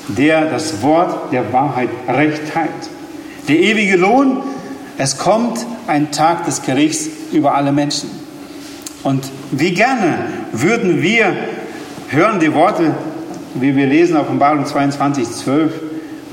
der 0.08 0.46
das 0.46 0.82
Wort 0.82 1.32
der 1.32 1.52
Wahrheit 1.52 1.90
recht 2.08 2.52
teilt. 2.52 2.70
Der 3.48 3.58
ewige 3.58 3.96
Lohn, 3.96 4.42
es 4.96 5.18
kommt 5.18 5.66
ein 5.86 6.10
Tag 6.10 6.46
des 6.46 6.62
Gerichts 6.62 7.08
über 7.32 7.54
alle 7.54 7.72
Menschen. 7.72 8.08
Und 9.02 9.24
wie 9.50 9.72
gerne 9.72 10.28
würden 10.52 11.02
wir 11.02 11.34
hören 12.08 12.40
die 12.40 12.54
Worte, 12.54 12.94
wie 13.54 13.76
wir 13.76 13.86
lesen, 13.86 14.16
Offenbarung 14.16 14.64
22, 14.64 15.30
12, 15.30 15.72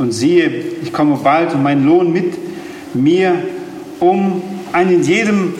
und 0.01 0.13
siehe, 0.13 0.49
ich 0.81 0.91
komme 0.91 1.15
bald 1.23 1.53
und 1.53 1.61
mein 1.61 1.85
Lohn 1.85 2.11
mit 2.11 2.33
mir, 2.95 3.35
um 3.99 4.41
einen 4.73 5.03
jedem 5.03 5.53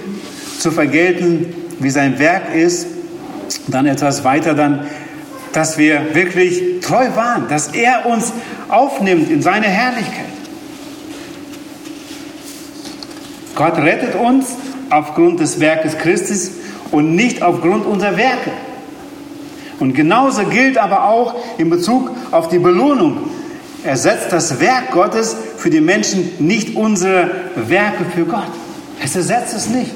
zu 0.57 0.71
vergelten, 0.71 1.53
wie 1.79 1.91
sein 1.91 2.17
Werk 2.17 2.55
ist. 2.55 2.87
Dann 3.67 3.85
etwas 3.85 4.23
weiter, 4.23 4.55
dann, 4.55 4.87
dass 5.53 5.77
wir 5.77 6.15
wirklich 6.15 6.79
treu 6.81 7.15
waren, 7.15 7.49
dass 7.49 7.67
er 7.67 8.07
uns 8.07 8.33
aufnimmt 8.67 9.29
in 9.29 9.43
seine 9.43 9.67
Herrlichkeit. 9.67 10.25
Gott 13.53 13.77
rettet 13.77 14.15
uns 14.15 14.47
aufgrund 14.89 15.39
des 15.39 15.59
Werkes 15.59 15.99
Christus 15.99 16.49
und 16.89 17.15
nicht 17.15 17.43
aufgrund 17.43 17.85
unserer 17.85 18.17
Werke. 18.17 18.51
Und 19.79 19.93
genauso 19.93 20.45
gilt 20.45 20.79
aber 20.79 21.05
auch 21.05 21.35
in 21.59 21.69
Bezug 21.69 22.09
auf 22.31 22.47
die 22.47 22.59
Belohnung. 22.59 23.29
Er 23.83 23.97
setzt 23.97 24.31
das 24.31 24.59
Werk 24.59 24.91
Gottes 24.91 25.35
für 25.57 25.69
die 25.69 25.81
Menschen, 25.81 26.31
nicht 26.39 26.75
unsere 26.75 27.31
Werke 27.55 28.05
für 28.13 28.25
Gott. 28.25 28.51
Es 29.03 29.15
ersetzt 29.15 29.55
es 29.55 29.69
nicht. 29.69 29.91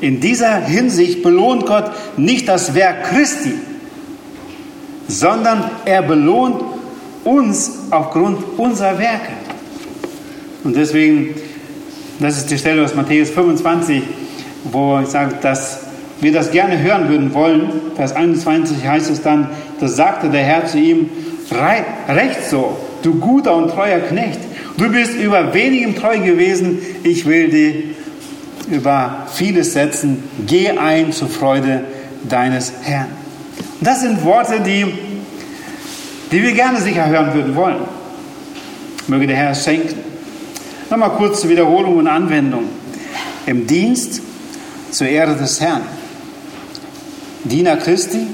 In 0.00 0.20
dieser 0.20 0.56
Hinsicht 0.56 1.22
belohnt 1.22 1.66
Gott 1.66 1.90
nicht 2.16 2.48
das 2.48 2.74
Werk 2.74 3.04
Christi, 3.04 3.54
sondern 5.08 5.70
er 5.84 6.02
belohnt 6.02 6.62
uns 7.24 7.72
aufgrund 7.90 8.58
unserer 8.58 8.98
Werke. 8.98 9.32
Und 10.62 10.76
deswegen, 10.76 11.34
das 12.20 12.36
ist 12.38 12.50
die 12.50 12.58
Stelle 12.58 12.84
aus 12.84 12.94
Matthäus 12.94 13.30
25, 13.30 14.02
wo 14.64 15.00
ich 15.00 15.08
sage, 15.08 15.34
dass 15.42 15.80
wir 16.20 16.32
das 16.32 16.50
gerne 16.52 16.80
hören 16.80 17.08
würden 17.08 17.34
wollen. 17.34 17.70
Vers 17.96 18.14
21 18.14 18.86
heißt 18.86 19.10
es 19.10 19.22
dann, 19.22 19.50
da 19.80 19.88
sagte 19.88 20.30
der 20.30 20.42
Herr 20.42 20.66
zu 20.66 20.78
ihm, 20.78 21.10
recht 22.08 22.48
so, 22.48 22.76
du 23.04 23.14
guter 23.14 23.54
und 23.54 23.70
treuer 23.70 24.00
Knecht. 24.00 24.40
Du 24.76 24.90
bist 24.90 25.14
über 25.14 25.54
wenigem 25.54 25.94
treu 25.94 26.18
gewesen, 26.18 26.78
ich 27.04 27.26
will 27.26 27.50
dich 27.50 27.84
über 28.70 29.26
vieles 29.32 29.74
setzen. 29.74 30.24
Geh 30.46 30.70
ein 30.70 31.12
zur 31.12 31.28
Freude 31.28 31.84
deines 32.28 32.72
Herrn. 32.82 33.08
Und 33.78 33.86
das 33.86 34.00
sind 34.00 34.24
Worte, 34.24 34.60
die, 34.60 34.86
die 36.32 36.42
wir 36.42 36.52
gerne 36.52 36.80
sicher 36.80 37.06
hören 37.06 37.34
würden 37.34 37.54
wollen. 37.54 37.82
Möge 39.06 39.26
der 39.26 39.36
Herr 39.36 39.50
es 39.50 39.62
schenken. 39.62 39.96
Nochmal 40.88 41.10
kurz 41.10 41.42
zur 41.42 41.50
Wiederholung 41.50 41.98
und 41.98 42.08
Anwendung. 42.08 42.64
Im 43.46 43.66
Dienst 43.66 44.22
zur 44.90 45.06
Ehre 45.06 45.36
des 45.36 45.60
Herrn. 45.60 45.82
Diener 47.44 47.76
Christi, 47.76 48.26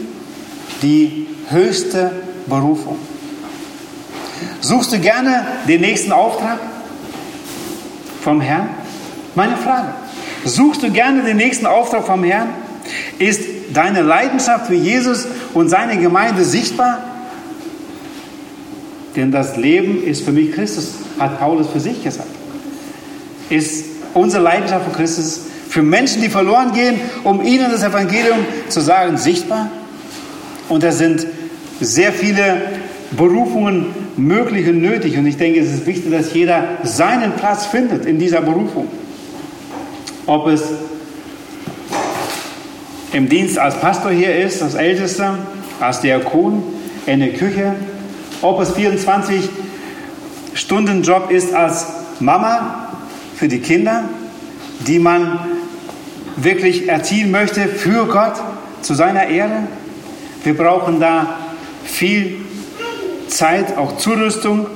die 0.83 1.27
höchste 1.49 2.13
Berufung. 2.47 3.10
Suchst 4.61 4.93
du 4.93 4.99
gerne 4.99 5.47
den 5.67 5.81
nächsten 5.81 6.13
Auftrag 6.13 6.59
vom 8.23 8.41
Herrn? 8.41 8.69
Meine 9.35 9.57
Frage. 9.57 9.95
Suchst 10.45 10.83
du 10.83 10.91
gerne 10.91 11.23
den 11.23 11.37
nächsten 11.37 11.67
Auftrag 11.67 12.07
vom 12.07 12.25
Herrn? 12.25 12.49
Ist 13.19 13.43
deine 13.73 14.03
Leidenschaft 14.03 14.67
für 14.67 14.75
Jesus 14.75 15.27
und 15.55 15.69
seine 15.69 15.97
Gemeinde 15.99 16.45
sichtbar? 16.45 17.03
Denn 19.17 19.33
das 19.33 19.57
Leben 19.57 20.03
ist 20.05 20.25
für 20.25 20.33
mich 20.33 20.53
Christus, 20.53 20.95
hat 21.19 21.39
Paulus 21.39 21.69
für 21.69 21.81
sich 21.81 22.03
gesagt. 22.03 22.29
Ist 23.49 23.85
unsere 24.15 24.43
Leidenschaft 24.43 24.87
für 24.87 24.93
Christus 24.93 25.41
für 25.69 25.83
Menschen, 25.83 26.21
die 26.23 26.29
verloren 26.29 26.73
gehen, 26.73 27.01
um 27.25 27.43
ihnen 27.45 27.71
das 27.71 27.83
Evangelium 27.83 28.39
zu 28.69 28.81
sagen, 28.81 29.17
sichtbar? 29.17 29.71
Und 30.69 30.83
da 30.83 30.93
sind 30.93 31.27
sehr 31.81 32.13
viele 32.13 32.63
Berufungen 33.13 33.87
möglich 34.21 34.69
und 34.69 34.81
nötig. 34.81 35.17
Und 35.19 35.27
ich 35.27 35.37
denke, 35.37 35.61
es 35.61 35.73
ist 35.73 35.87
wichtig, 35.87 36.11
dass 36.11 36.33
jeder 36.35 36.79
seinen 36.83 37.33
Platz 37.33 37.67
findet 37.67 38.05
in 38.07 38.19
dieser 38.19 38.41
Berufung. 38.41 38.89
Ob 40.27 40.47
es 40.47 40.63
im 43.13 43.29
Dienst 43.29 43.59
als 43.59 43.81
Pastor 43.81 44.13
hier 44.13 44.37
ist, 44.37 44.63
als 44.63 44.75
Ältester, 44.75 45.39
als 45.81 46.01
Diakon, 46.01 46.63
in 47.07 47.21
der 47.21 47.33
Küche, 47.33 47.75
ob 48.43 48.61
es 48.61 48.71
24 48.73 49.49
Stunden 50.55 51.03
Job 51.03 51.31
ist 51.31 51.55
als 51.55 51.87
Mama 52.21 52.89
für 53.37 53.49
die 53.49 53.61
Kinder, 53.61 54.05
die 54.87 54.99
man 54.99 55.41
wirklich 56.37 56.89
erziehen 56.89 57.31
möchte 57.31 57.67
für 57.67 58.07
Gott, 58.07 58.35
zu 58.83 58.95
seiner 58.95 59.27
Ehre. 59.27 59.65
Wir 60.43 60.57
brauchen 60.57 61.01
da 61.01 61.37
viel 61.85 62.37
Zeit, 63.31 63.77
auch 63.77 63.97
Zurüstung. 63.97 64.67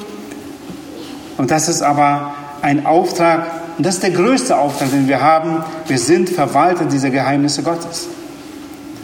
Und 1.36 1.50
das 1.50 1.68
ist 1.68 1.82
aber 1.82 2.34
ein 2.62 2.86
Auftrag, 2.86 3.46
und 3.76 3.84
das 3.84 3.96
ist 3.96 4.02
der 4.02 4.11
größte 4.11 4.57
Auftrag, 4.57 4.90
den 4.90 5.09
wir 5.09 5.20
haben. 5.20 5.62
Wir 5.86 5.98
sind 5.98 6.30
Verwalter 6.30 6.84
dieser 6.84 7.11
Geheimnisse 7.11 7.62
Gottes. 7.62 8.09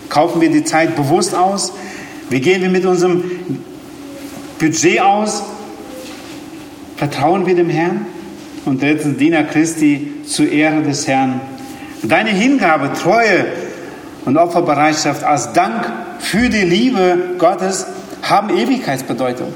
Kaufen 0.09 0.40
wir 0.40 0.51
die 0.51 0.64
Zeit 0.64 0.96
bewusst 0.96 1.34
aus? 1.34 1.72
Wie 2.30 2.40
gehen 2.40 2.62
wir 2.62 2.70
mit 2.70 2.86
unserem 2.86 3.24
Budget 4.59 5.01
aus? 5.01 5.42
Vertrauen 6.96 7.46
wir 7.46 7.55
dem 7.55 7.68
Herrn? 7.68 8.07
Und 8.64 8.82
drittens, 8.82 9.18
Diener 9.18 9.44
Christi 9.44 10.12
zur 10.26 10.48
Ehre 10.51 10.82
des 10.82 11.09
Herrn. 11.09 11.40
Deine 12.03 12.30
Hingabe, 12.30 12.92
Treue 12.92 13.46
und 14.24 14.36
Opferbereitschaft 14.36 15.24
als 15.24 15.53
Dank 15.53 15.90
für 16.18 16.48
die 16.48 16.64
Liebe 16.64 17.34
Gottes 17.38 17.86
haben 18.23 18.57
Ewigkeitsbedeutung 18.57 19.53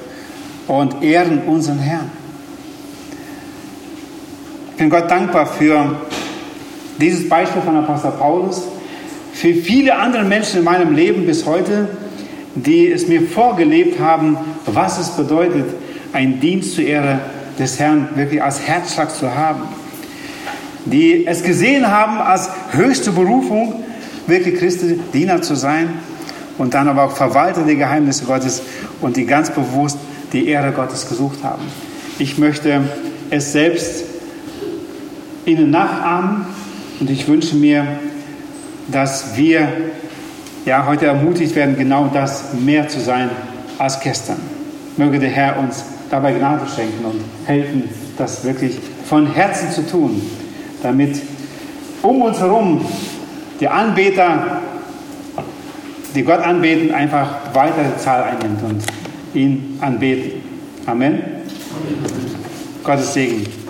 und 0.67 1.03
ehren 1.03 1.43
unseren 1.47 1.79
Herrn. 1.79 2.11
Ich 4.71 4.77
bin 4.77 4.91
Gott 4.91 5.11
dankbar 5.11 5.47
für 5.47 6.01
dieses 6.99 7.29
Beispiel 7.29 7.62
von 7.62 7.77
Apostel 7.77 8.12
Paulus, 8.12 8.62
für 9.33 9.55
viele 9.55 9.97
andere 9.97 10.25
Menschen 10.25 10.61
in 10.61 10.65
meinem 10.65 10.95
Leben 10.95 11.27
bis 11.27 11.47
heute. 11.47 11.89
die 12.55 12.91
es 12.91 13.09
mir 13.09 13.23
vorgelebt 13.23 13.99
haben, 13.99 14.37
was 14.67 14.99
es 14.99 15.11
bedeutet, 15.11 15.67
einen 16.12 16.41
Dienst 16.41 16.75
zur 16.75 16.85
Ehre 16.85 17.21
des 17.59 17.79
Herrn 17.79 18.09
wirklich 18.15 18.43
als 18.43 18.67
Herzschlag 18.67 19.11
zu 19.11 19.35
haben. 19.35 19.62
Die 20.85 21.27
es 21.27 21.43
gesehen 21.43 21.91
haben 21.91 22.19
als 22.19 22.51
höchste 22.73 23.11
Berufung, 23.11 23.85
wirklich 24.27 24.59
Christi 24.59 25.01
Diener 25.12 25.43
zu 25.43 25.55
sein 25.55 25.89
und 26.59 26.75
dann 26.75 26.89
aber 26.89 27.05
auch 27.05 27.17
Verwalter 27.17 27.63
der 27.63 27.77
Geheimnisse 27.77 28.25
Gottes 28.25 28.63
und 29.01 29.17
die 29.17 29.27
ganz 29.27 29.51
bewusst 29.51 29.99
die 30.33 30.49
Ehre 30.49 30.73
Gottes 30.73 31.09
gesucht 31.09 31.43
haben. 31.43 31.63
Ich 32.19 32.39
möchte 32.39 32.83
es 33.31 33.53
selbst 33.53 34.05
ihnen 35.45 35.71
nachahmen 35.71 36.47
und 37.01 37.11
ich 37.11 37.27
wünsche 37.29 37.57
mir, 37.57 37.87
dass 38.89 39.37
wir 39.37 39.69
ja, 40.65 40.87
heute 40.87 41.07
ermutigt 41.07 41.55
werden, 41.55 41.77
genau 41.77 42.11
das 42.13 42.55
mehr 42.55 42.89
zu 42.89 43.01
sein 43.01 43.31
als 43.79 44.01
gestern. 44.01 44.39
Möge 44.97 45.19
der 45.19 45.31
Herr 45.31 45.59
uns 45.59 45.85
dabei 46.11 46.33
Gnade 46.33 46.65
schenken 46.75 47.05
und 47.05 47.21
helfen, 47.47 47.89
das 48.17 48.45
wirklich 48.45 48.79
von 49.05 49.27
Herzen 49.27 49.71
zu 49.71 49.87
tun, 49.87 50.23
damit 50.83 51.21
um 52.03 52.23
uns 52.23 52.39
herum 52.39 52.85
die 53.61 53.69
Anbeter, 53.69 54.61
die 56.15 56.23
Gott 56.23 56.41
anbeten, 56.41 56.93
einfach 56.95 57.55
weitere 57.55 57.97
Zahl 57.97 58.23
einnimmt 58.23 58.62
und 58.62 58.83
ihn 59.35 59.79
anbeten. 59.81 60.43
Amen. 60.87 61.21
Gottes 62.85 63.15
Segen. 63.15 63.64